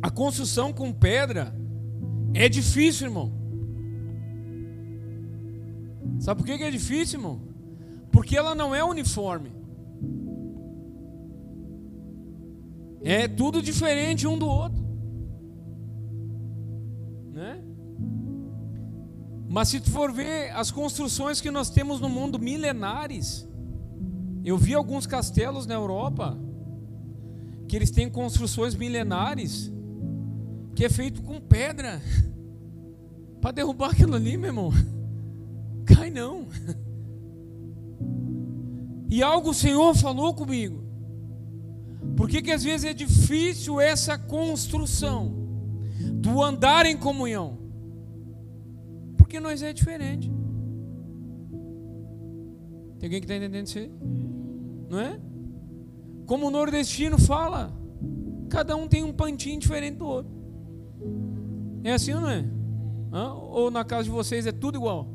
A 0.00 0.10
construção 0.10 0.72
com 0.72 0.92
pedra 0.92 1.59
é 2.34 2.48
difícil, 2.48 3.06
irmão. 3.06 3.32
Sabe 6.18 6.42
por 6.42 6.46
que 6.46 6.62
é 6.62 6.70
difícil, 6.70 7.18
irmão? 7.18 7.40
Porque 8.12 8.36
ela 8.36 8.54
não 8.54 8.74
é 8.74 8.84
uniforme. 8.84 9.52
É 13.02 13.26
tudo 13.26 13.62
diferente 13.62 14.26
um 14.26 14.38
do 14.38 14.46
outro. 14.46 14.84
Né? 17.32 17.62
Mas 19.48 19.68
se 19.68 19.80
tu 19.80 19.90
for 19.90 20.12
ver 20.12 20.50
as 20.50 20.70
construções 20.70 21.40
que 21.40 21.50
nós 21.50 21.70
temos 21.70 22.00
no 22.00 22.08
mundo 22.08 22.38
milenares, 22.38 23.48
eu 24.44 24.56
vi 24.58 24.74
alguns 24.74 25.06
castelos 25.06 25.66
na 25.66 25.74
Europa 25.74 26.38
que 27.66 27.76
eles 27.76 27.90
têm 27.90 28.10
construções 28.10 28.74
milenares 28.74 29.72
que 30.74 30.84
é 30.84 30.88
feito 30.88 31.22
com 31.22 31.40
pedra. 31.40 32.00
Para 33.40 33.52
derrubar 33.52 33.90
aquilo 33.90 34.14
ali, 34.14 34.36
meu 34.36 34.48
irmão, 34.48 34.70
cai 35.86 36.10
não. 36.10 36.46
E 39.12 39.24
algo 39.24 39.50
o 39.50 39.54
Senhor 39.54 39.92
falou 39.96 40.32
comigo. 40.32 40.84
Por 42.16 42.28
que, 42.28 42.40
que 42.40 42.52
às 42.52 42.62
vezes 42.62 42.88
é 42.88 42.94
difícil 42.94 43.80
essa 43.80 44.16
construção 44.16 45.34
do 46.14 46.40
andar 46.40 46.86
em 46.86 46.96
comunhão? 46.96 47.58
Porque 49.16 49.40
nós 49.40 49.62
é 49.62 49.72
diferente. 49.72 50.30
Tem 53.00 53.06
alguém 53.06 53.20
que 53.20 53.24
está 53.24 53.34
entendendo 53.34 53.66
isso 53.66 53.78
aí? 53.78 53.90
Não 54.88 55.00
é? 55.00 55.20
Como 56.26 56.46
o 56.46 56.50
nordestino 56.50 57.18
fala, 57.18 57.72
cada 58.48 58.76
um 58.76 58.86
tem 58.86 59.02
um 59.02 59.12
pantinho 59.12 59.58
diferente 59.58 59.96
do 59.96 60.06
outro. 60.06 60.39
É 61.82 61.92
assim 61.92 62.12
ou 62.12 62.20
não 62.20 62.30
é? 62.30 62.44
Hã? 63.12 63.32
Ou 63.32 63.70
na 63.70 63.84
casa 63.84 64.04
de 64.04 64.10
vocês 64.10 64.46
é 64.46 64.52
tudo 64.52 64.76
igual? 64.76 65.08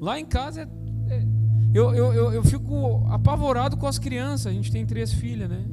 Lá 0.00 0.18
em 0.18 0.24
casa 0.24 0.62
é, 1.08 1.14
é 1.14 1.26
eu, 1.74 1.94
eu, 1.94 2.12
eu, 2.12 2.32
eu 2.32 2.44
fico 2.44 3.06
apavorado 3.08 3.76
com 3.76 3.86
as 3.86 3.98
crianças. 3.98 4.46
A 4.46 4.52
gente 4.52 4.70
tem 4.70 4.84
três 4.84 5.12
filhas, 5.12 5.48
né? 5.48 5.64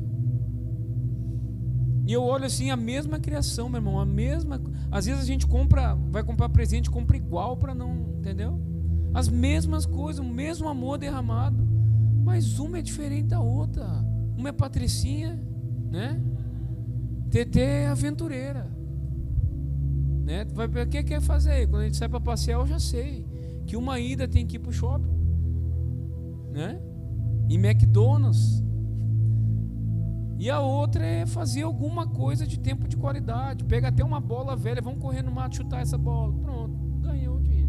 E 2.07 2.13
eu 2.13 2.23
olho 2.23 2.45
assim 2.45 2.71
a 2.71 2.75
mesma 2.75 3.19
criação, 3.19 3.69
meu 3.69 3.77
irmão, 3.77 3.99
a 3.99 4.05
mesma. 4.05 4.59
Às 4.91 5.05
vezes 5.05 5.21
a 5.21 5.25
gente 5.25 5.45
compra, 5.45 5.95
vai 6.09 6.23
comprar 6.23 6.49
presente, 6.49 6.89
compra 6.89 7.17
igual 7.17 7.57
para 7.57 7.75
não, 7.75 8.15
entendeu? 8.17 8.59
As 9.13 9.27
mesmas 9.27 9.85
coisas, 9.85 10.25
o 10.25 10.27
mesmo 10.27 10.67
amor 10.67 10.97
derramado, 10.97 11.67
mas 12.23 12.57
uma 12.57 12.79
é 12.79 12.81
diferente 12.81 13.27
da 13.27 13.39
outra. 13.39 13.85
Uma 14.37 14.49
é 14.49 14.51
patricinha, 14.51 15.39
né? 15.91 16.19
TT 17.29 17.59
é 17.59 17.87
aventureira. 17.87 18.78
Né? 20.29 20.45
Vai 20.53 20.67
o 20.67 20.87
que 20.87 21.01
quer 21.01 21.19
fazer? 21.21 21.67
Quando 21.67 21.81
a 21.81 21.85
gente 21.85 21.97
sai 21.97 22.07
para 22.07 22.19
passear, 22.19 22.59
eu 22.59 22.67
já 22.67 22.77
sei 22.77 23.25
que 23.65 23.75
uma 23.75 23.99
ida 23.99 24.27
tem 24.27 24.45
que 24.45 24.57
ir 24.57 24.59
para 24.59 24.69
o 24.69 24.71
shopping, 24.71 25.09
né? 26.51 26.79
Em 27.49 27.55
McDonald's. 27.55 28.63
E 30.37 30.47
a 30.47 30.59
outra 30.59 31.03
é 31.03 31.25
fazer 31.25 31.63
alguma 31.63 32.07
coisa 32.07 32.45
de 32.45 32.59
tempo 32.59 32.87
de 32.87 32.95
qualidade. 32.95 33.63
Pega 33.63 33.87
até 33.87 34.03
uma 34.03 34.21
bola 34.21 34.55
velha, 34.55 34.83
vamos 34.83 35.01
correr 35.01 35.23
no 35.23 35.31
mato 35.31 35.55
chutar 35.55 35.81
essa 35.81 35.97
bola. 35.97 36.31
Pronto, 36.31 36.77
ganhou 37.01 37.37
o 37.37 37.41
dia. 37.41 37.67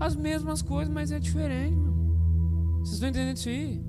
As 0.00 0.16
mesmas 0.16 0.62
coisas, 0.62 0.92
mas 0.92 1.12
é 1.12 1.20
diferente, 1.20 1.76
meu. 1.76 1.92
Vocês 2.78 2.94
estão 2.94 3.10
entendendo 3.10 3.36
isso 3.36 3.50
aí? 3.50 3.84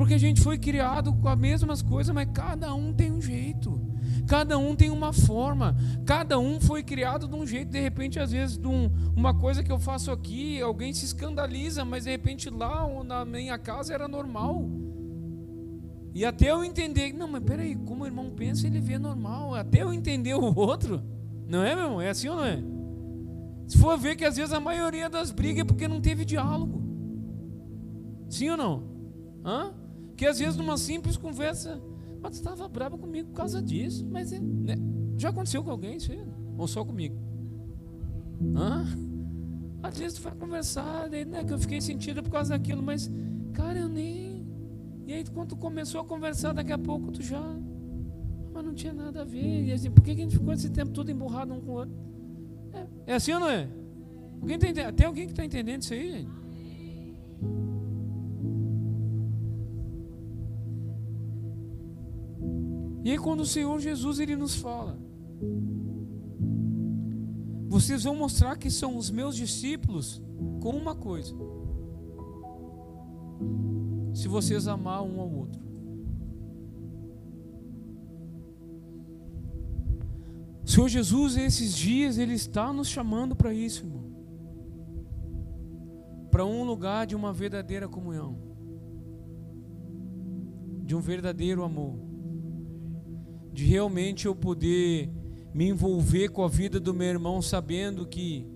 Porque 0.00 0.14
a 0.14 0.18
gente 0.18 0.40
foi 0.40 0.56
criado 0.56 1.12
com 1.12 1.28
as 1.28 1.38
mesmas 1.38 1.82
coisas, 1.82 2.14
mas 2.14 2.26
cada 2.32 2.72
um 2.72 2.90
tem 2.90 3.12
um 3.12 3.20
jeito. 3.20 3.78
Cada 4.26 4.56
um 4.56 4.74
tem 4.74 4.88
uma 4.88 5.12
forma, 5.12 5.76
cada 6.06 6.38
um 6.38 6.58
foi 6.58 6.82
criado 6.82 7.28
de 7.28 7.34
um 7.34 7.46
jeito. 7.46 7.70
De 7.70 7.78
repente, 7.78 8.18
às 8.18 8.32
vezes, 8.32 8.56
de 8.56 8.66
um, 8.66 8.90
uma 9.14 9.38
coisa 9.38 9.62
que 9.62 9.70
eu 9.70 9.78
faço 9.78 10.10
aqui, 10.10 10.58
alguém 10.58 10.94
se 10.94 11.04
escandaliza, 11.04 11.84
mas 11.84 12.04
de 12.04 12.12
repente 12.12 12.48
lá 12.48 12.88
na 13.04 13.26
minha 13.26 13.58
casa 13.58 13.92
era 13.92 14.08
normal. 14.08 14.70
E 16.14 16.24
até 16.24 16.50
eu 16.50 16.64
entender, 16.64 17.12
não, 17.12 17.28
mas 17.28 17.42
peraí, 17.44 17.76
como 17.76 18.04
o 18.04 18.06
irmão 18.06 18.30
pensa, 18.30 18.66
ele 18.66 18.80
vê 18.80 18.98
normal. 18.98 19.54
Até 19.54 19.82
eu 19.82 19.92
entender 19.92 20.32
o 20.32 20.58
outro, 20.58 21.02
não 21.46 21.62
é, 21.62 21.74
meu 21.74 21.84
irmão? 21.84 22.00
É 22.00 22.08
assim 22.08 22.30
ou 22.30 22.36
não 22.36 22.44
é? 22.46 22.58
Se 23.68 23.76
for 23.76 23.98
ver 23.98 24.16
que 24.16 24.24
às 24.24 24.38
vezes 24.38 24.54
a 24.54 24.60
maioria 24.60 25.10
das 25.10 25.30
brigas 25.30 25.60
é 25.60 25.64
porque 25.64 25.86
não 25.86 26.00
teve 26.00 26.24
diálogo. 26.24 26.82
Sim 28.30 28.48
ou 28.48 28.56
não? 28.56 28.90
Hã? 29.44 29.74
Que 30.20 30.26
às 30.26 30.38
vezes 30.38 30.54
numa 30.54 30.76
simples 30.76 31.16
conversa 31.16 31.80
mas 32.20 32.34
estava 32.34 32.68
bravo 32.68 32.98
comigo 32.98 33.28
por 33.28 33.36
causa 33.36 33.62
disso. 33.62 34.06
Mas 34.06 34.34
é, 34.34 34.38
né? 34.38 34.74
já 35.16 35.30
aconteceu 35.30 35.64
com 35.64 35.70
alguém 35.70 35.96
isso 35.96 36.12
aí? 36.12 36.22
Ou 36.58 36.68
só 36.68 36.84
comigo? 36.84 37.16
Hã? 38.54 38.84
Às 39.82 39.96
vezes 39.96 40.18
tu 40.18 40.22
vai 40.22 40.34
conversar, 40.34 41.08
daí, 41.08 41.24
né, 41.24 41.42
que 41.42 41.54
eu 41.54 41.58
fiquei 41.58 41.80
sentido 41.80 42.22
por 42.22 42.32
causa 42.32 42.50
daquilo, 42.50 42.82
mas, 42.82 43.10
cara, 43.54 43.78
eu 43.78 43.88
nem. 43.88 44.46
E 45.06 45.14
aí, 45.14 45.24
quando 45.24 45.48
tu 45.48 45.56
começou 45.56 46.02
a 46.02 46.04
conversar, 46.04 46.52
daqui 46.52 46.70
a 46.74 46.78
pouco 46.78 47.10
tu 47.10 47.22
já. 47.22 47.42
Mas 48.52 48.62
não 48.62 48.74
tinha 48.74 48.92
nada 48.92 49.22
a 49.22 49.24
ver. 49.24 49.64
E 49.64 49.72
assim, 49.72 49.90
por 49.90 50.04
que 50.04 50.10
a 50.10 50.14
gente 50.14 50.36
ficou 50.36 50.52
esse 50.52 50.68
tempo 50.68 50.90
todo 50.90 51.10
emburrado 51.10 51.54
um 51.54 51.62
com 51.62 51.70
o 51.70 51.74
outro? 51.76 51.96
É, 52.74 53.12
é 53.12 53.14
assim 53.14 53.32
ou 53.32 53.40
não 53.40 53.48
é? 53.48 53.66
Alguém 54.42 54.58
tá, 54.58 54.92
tem 54.92 55.06
alguém 55.06 55.24
que 55.24 55.32
está 55.32 55.46
entendendo 55.46 55.80
isso 55.80 55.94
aí, 55.94 56.12
gente? 56.12 56.39
E 63.02 63.10
aí 63.10 63.18
quando 63.18 63.40
o 63.40 63.46
Senhor 63.46 63.78
Jesus 63.80 64.18
ele 64.18 64.36
nos 64.36 64.56
fala, 64.56 64.98
vocês 67.68 68.04
vão 68.04 68.16
mostrar 68.16 68.58
que 68.58 68.70
são 68.70 68.96
os 68.96 69.10
meus 69.10 69.36
discípulos 69.36 70.20
com 70.60 70.70
uma 70.70 70.94
coisa. 70.94 71.34
Se 74.12 74.28
vocês 74.28 74.66
amar 74.66 75.02
um 75.02 75.20
ao 75.20 75.30
outro. 75.30 75.62
O 80.64 80.68
Senhor 80.68 80.88
Jesus, 80.88 81.36
esses 81.36 81.74
dias, 81.74 82.18
Ele 82.18 82.34
está 82.34 82.72
nos 82.72 82.88
chamando 82.88 83.34
para 83.34 83.54
isso, 83.54 83.84
irmão. 83.86 84.10
Para 86.30 86.44
um 86.44 86.64
lugar 86.64 87.06
de 87.06 87.16
uma 87.16 87.32
verdadeira 87.32 87.88
comunhão, 87.88 88.36
de 90.84 90.94
um 90.94 91.00
verdadeiro 91.00 91.64
amor 91.64 92.09
de 93.60 93.66
realmente 93.66 94.24
eu 94.24 94.34
poder 94.34 95.10
me 95.52 95.68
envolver 95.68 96.30
com 96.30 96.42
a 96.42 96.48
vida 96.48 96.80
do 96.80 96.94
meu 96.94 97.08
irmão, 97.08 97.42
sabendo 97.42 98.06
que 98.06 98.46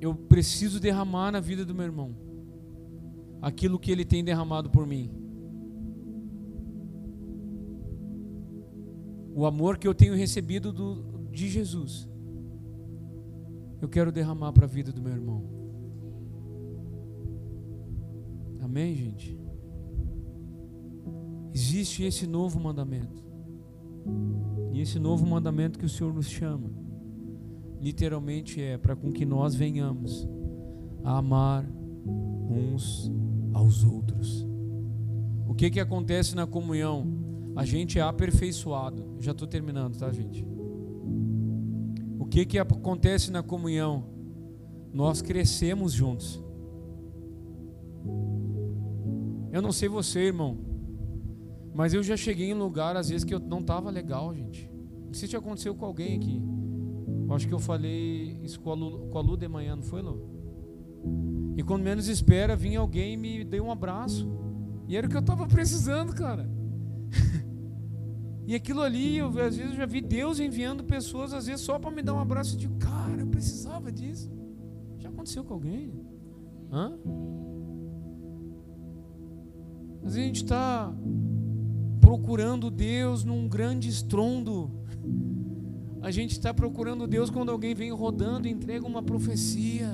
eu 0.00 0.14
preciso 0.14 0.80
derramar 0.80 1.30
na 1.30 1.40
vida 1.40 1.66
do 1.66 1.74
meu 1.74 1.84
irmão 1.84 2.16
aquilo 3.42 3.78
que 3.78 3.92
ele 3.92 4.06
tem 4.06 4.24
derramado 4.24 4.70
por 4.70 4.86
mim. 4.86 5.10
O 9.34 9.44
amor 9.44 9.76
que 9.76 9.86
eu 9.86 9.94
tenho 9.94 10.14
recebido 10.14 10.72
do, 10.72 11.28
de 11.30 11.50
Jesus, 11.50 12.08
eu 13.82 13.88
quero 13.88 14.10
derramar 14.10 14.50
para 14.54 14.64
a 14.64 14.68
vida 14.68 14.90
do 14.90 15.02
meu 15.02 15.12
irmão. 15.12 15.44
Amém, 18.62 18.94
gente? 18.94 19.43
Existe 21.54 22.02
esse 22.02 22.26
novo 22.26 22.58
mandamento. 22.58 23.24
E 24.72 24.80
esse 24.80 24.98
novo 24.98 25.24
mandamento 25.24 25.78
que 25.78 25.86
o 25.86 25.88
Senhor 25.88 26.12
nos 26.12 26.26
chama, 26.26 26.68
literalmente 27.80 28.60
é 28.60 28.76
para 28.76 28.96
com 28.96 29.12
que 29.12 29.24
nós 29.24 29.54
venhamos 29.54 30.28
a 31.04 31.18
amar 31.18 31.64
uns 32.50 33.10
aos 33.52 33.84
outros. 33.84 34.44
O 35.46 35.54
que 35.54 35.70
que 35.70 35.78
acontece 35.78 36.34
na 36.34 36.46
comunhão? 36.46 37.06
A 37.54 37.64
gente 37.64 38.00
é 38.00 38.02
aperfeiçoado. 38.02 39.14
Já 39.20 39.30
estou 39.30 39.46
terminando, 39.46 39.96
tá, 39.96 40.10
gente? 40.10 40.44
O 42.18 42.26
que 42.26 42.44
que 42.44 42.58
acontece 42.58 43.30
na 43.30 43.44
comunhão? 43.44 44.06
Nós 44.92 45.22
crescemos 45.22 45.92
juntos. 45.92 46.42
Eu 49.52 49.62
não 49.62 49.70
sei 49.70 49.88
você, 49.88 50.18
irmão. 50.20 50.73
Mas 51.74 51.92
eu 51.92 52.02
já 52.04 52.16
cheguei 52.16 52.50
em 52.50 52.54
lugar, 52.54 52.96
às 52.96 53.08
vezes, 53.08 53.24
que 53.24 53.34
eu 53.34 53.40
não 53.40 53.58
estava 53.58 53.90
legal, 53.90 54.32
gente. 54.32 54.70
Não 55.06 55.12
sei 55.12 55.28
se 55.28 55.36
aconteceu 55.36 55.74
com 55.74 55.84
alguém 55.84 56.16
aqui. 56.16 56.40
Eu 57.26 57.34
acho 57.34 57.48
que 57.48 57.54
eu 57.54 57.58
falei 57.58 58.38
isso 58.42 58.60
com 58.60 58.70
a, 58.70 58.74
Lu, 58.74 59.08
com 59.08 59.18
a 59.18 59.20
Lu 59.20 59.36
de 59.36 59.48
manhã, 59.48 59.74
não 59.74 59.82
foi, 59.82 60.00
Lu? 60.00 60.34
E 61.56 61.62
quando 61.62 61.82
menos 61.82 62.06
espera, 62.06 62.54
vinha 62.54 62.78
alguém 62.78 63.14
e 63.14 63.16
me 63.16 63.44
deu 63.44 63.64
um 63.64 63.72
abraço. 63.72 64.28
E 64.86 64.96
era 64.96 65.06
o 65.06 65.10
que 65.10 65.16
eu 65.16 65.20
estava 65.20 65.46
precisando, 65.48 66.14
cara. 66.14 66.48
e 68.46 68.54
aquilo 68.54 68.80
ali, 68.80 69.16
eu, 69.16 69.28
às 69.40 69.56
vezes 69.56 69.72
eu 69.72 69.76
já 69.76 69.86
vi 69.86 70.00
Deus 70.00 70.38
enviando 70.38 70.84
pessoas, 70.84 71.32
às 71.32 71.46
vezes 71.46 71.64
só 71.64 71.78
para 71.78 71.90
me 71.90 72.02
dar 72.02 72.14
um 72.14 72.20
abraço. 72.20 72.54
Eu 72.54 72.58
digo, 72.58 72.76
cara, 72.76 73.20
eu 73.20 73.26
precisava 73.26 73.90
disso. 73.90 74.30
Já 74.98 75.08
aconteceu 75.08 75.42
com 75.42 75.54
alguém? 75.54 75.92
Hã? 76.70 76.96
Às 80.04 80.14
vezes 80.14 80.18
a 80.18 80.26
gente 80.26 80.42
está 80.42 80.94
procurando 82.04 82.70
Deus 82.70 83.24
num 83.24 83.48
grande 83.48 83.88
estrondo. 83.88 84.70
A 86.02 86.10
gente 86.10 86.32
está 86.32 86.52
procurando 86.52 87.06
Deus 87.06 87.30
quando 87.30 87.50
alguém 87.50 87.74
vem 87.74 87.90
rodando 87.90 88.46
e 88.46 88.50
entrega 88.50 88.86
uma 88.86 89.02
profecia. 89.02 89.88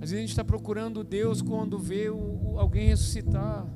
Às 0.00 0.10
vezes 0.10 0.16
a 0.16 0.20
gente 0.20 0.30
está 0.30 0.42
procurando 0.42 1.04
Deus 1.04 1.42
quando 1.42 1.78
vê 1.78 2.08
o, 2.08 2.16
o, 2.16 2.58
alguém 2.58 2.88
ressuscitar. 2.88 3.66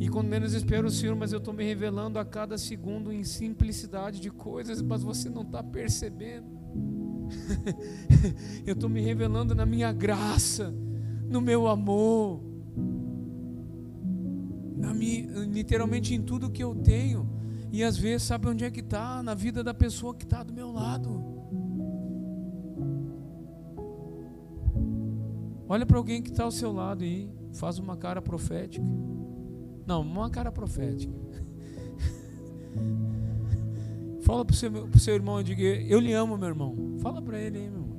E 0.00 0.08
quando 0.08 0.28
menos 0.28 0.54
espero 0.54 0.86
o 0.86 0.90
Senhor, 0.90 1.14
mas 1.14 1.32
eu 1.32 1.40
estou 1.40 1.52
me 1.52 1.62
revelando 1.62 2.18
a 2.18 2.24
cada 2.24 2.56
segundo 2.56 3.12
em 3.12 3.22
simplicidade 3.22 4.18
de 4.18 4.30
coisas, 4.30 4.80
mas 4.80 5.02
você 5.02 5.28
não 5.28 5.42
está 5.42 5.62
percebendo. 5.62 6.56
eu 8.64 8.72
estou 8.72 8.88
me 8.88 9.02
revelando 9.02 9.54
na 9.54 9.66
minha 9.66 9.92
graça, 9.92 10.74
no 11.28 11.42
meu 11.42 11.68
amor. 11.68 12.45
Na 14.76 14.92
minha, 14.92 15.46
literalmente 15.46 16.14
em 16.14 16.22
tudo 16.22 16.50
que 16.50 16.62
eu 16.62 16.74
tenho. 16.74 17.26
E 17.72 17.82
às 17.82 17.96
vezes 17.96 18.26
sabe 18.26 18.48
onde 18.48 18.62
é 18.64 18.70
que 18.70 18.80
está? 18.80 19.22
Na 19.22 19.32
vida 19.34 19.64
da 19.64 19.74
pessoa 19.74 20.14
que 20.14 20.24
está 20.24 20.42
do 20.42 20.52
meu 20.52 20.70
lado. 20.70 21.24
Olha 25.68 25.84
para 25.84 25.98
alguém 25.98 26.22
que 26.22 26.30
está 26.30 26.44
ao 26.44 26.52
seu 26.52 26.72
lado 26.72 27.04
e 27.04 27.28
faz 27.52 27.78
uma 27.78 27.96
cara 27.96 28.22
profética. 28.22 28.86
Não, 29.86 30.02
uma 30.02 30.30
cara 30.30 30.52
profética. 30.52 31.12
Fala 34.22 34.44
para 34.44 34.54
o 34.54 34.56
seu, 34.56 34.70
seu 34.98 35.14
irmão, 35.14 35.42
diga, 35.42 35.62
eu 35.62 35.98
lhe 35.98 36.12
amo, 36.12 36.38
meu 36.38 36.48
irmão. 36.48 36.96
Fala 37.00 37.20
para 37.20 37.40
ele 37.40 37.58
aí, 37.58 37.68
meu 37.70 37.80
irmão. 37.80 37.96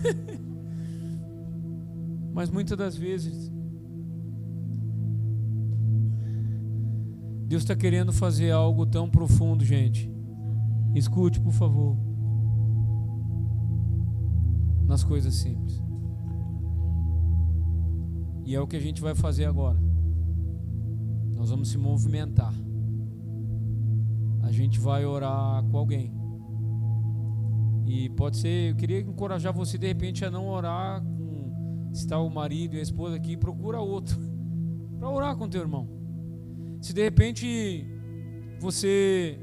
Mas 2.32 2.50
muitas 2.50 2.76
das 2.76 2.96
vezes, 2.96 3.52
Deus 7.50 7.64
está 7.64 7.74
querendo 7.74 8.12
fazer 8.12 8.52
algo 8.52 8.86
tão 8.86 9.10
profundo, 9.10 9.64
gente. 9.64 10.08
Escute, 10.94 11.40
por 11.40 11.52
favor. 11.52 11.96
Nas 14.86 15.02
coisas 15.02 15.34
simples. 15.34 15.82
E 18.46 18.54
é 18.54 18.60
o 18.60 18.68
que 18.68 18.76
a 18.76 18.80
gente 18.80 19.02
vai 19.02 19.16
fazer 19.16 19.46
agora. 19.46 19.82
Nós 21.34 21.50
vamos 21.50 21.70
se 21.70 21.76
movimentar. 21.76 22.54
A 24.42 24.52
gente 24.52 24.78
vai 24.78 25.04
orar 25.04 25.64
com 25.64 25.76
alguém. 25.76 26.14
E 27.84 28.10
pode 28.10 28.36
ser, 28.36 28.70
eu 28.70 28.76
queria 28.76 29.00
encorajar 29.00 29.52
você 29.52 29.76
de 29.76 29.88
repente 29.88 30.24
a 30.24 30.30
não 30.30 30.46
orar 30.46 31.02
com 31.02 31.90
se 31.92 32.02
está 32.02 32.16
o 32.16 32.30
marido 32.30 32.76
e 32.76 32.78
a 32.78 32.82
esposa 32.82 33.16
aqui, 33.16 33.36
procura 33.36 33.80
outro 33.80 34.16
para 35.00 35.10
orar 35.10 35.36
com 35.36 35.48
teu 35.48 35.62
irmão. 35.62 35.99
Se 36.80 36.92
de 36.92 37.02
repente 37.02 37.86
você 38.58 39.38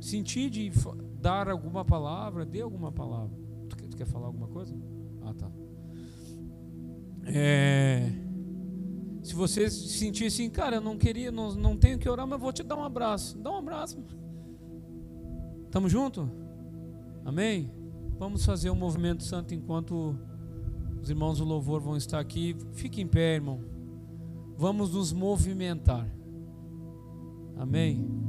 sentir 0.00 0.50
de 0.50 0.70
dar 1.20 1.48
alguma 1.48 1.84
palavra, 1.84 2.44
dê 2.44 2.60
alguma 2.60 2.92
palavra. 2.92 3.36
Tu 3.68 3.76
quer, 3.76 3.88
tu 3.88 3.96
quer 3.96 4.06
falar 4.06 4.26
alguma 4.26 4.48
coisa? 4.48 4.74
Ah, 5.22 5.34
tá. 5.34 5.50
É, 7.24 8.10
se 9.22 9.34
você 9.34 9.70
sentir 9.70 10.26
assim, 10.26 10.50
cara, 10.50 10.76
eu 10.76 10.80
não 10.80 10.98
queria, 10.98 11.30
não, 11.30 11.54
não 11.54 11.76
tenho 11.76 11.98
que 11.98 12.08
orar, 12.08 12.26
mas 12.26 12.40
vou 12.40 12.52
te 12.52 12.62
dar 12.62 12.76
um 12.76 12.84
abraço. 12.84 13.38
Dá 13.38 13.50
um 13.50 13.56
abraço. 13.56 14.02
Tamo 15.70 15.88
junto? 15.88 16.28
Amém? 17.24 17.70
Vamos 18.18 18.44
fazer 18.44 18.68
um 18.70 18.74
movimento 18.74 19.22
santo 19.22 19.54
enquanto 19.54 20.18
os 21.00 21.08
irmãos 21.08 21.38
do 21.38 21.44
louvor 21.44 21.80
vão 21.80 21.96
estar 21.96 22.18
aqui. 22.18 22.56
Fique 22.72 23.00
em 23.00 23.06
pé, 23.06 23.36
irmão. 23.36 23.60
Vamos 24.56 24.92
nos 24.92 25.12
movimentar. 25.12 26.06
Amém? 27.56 28.21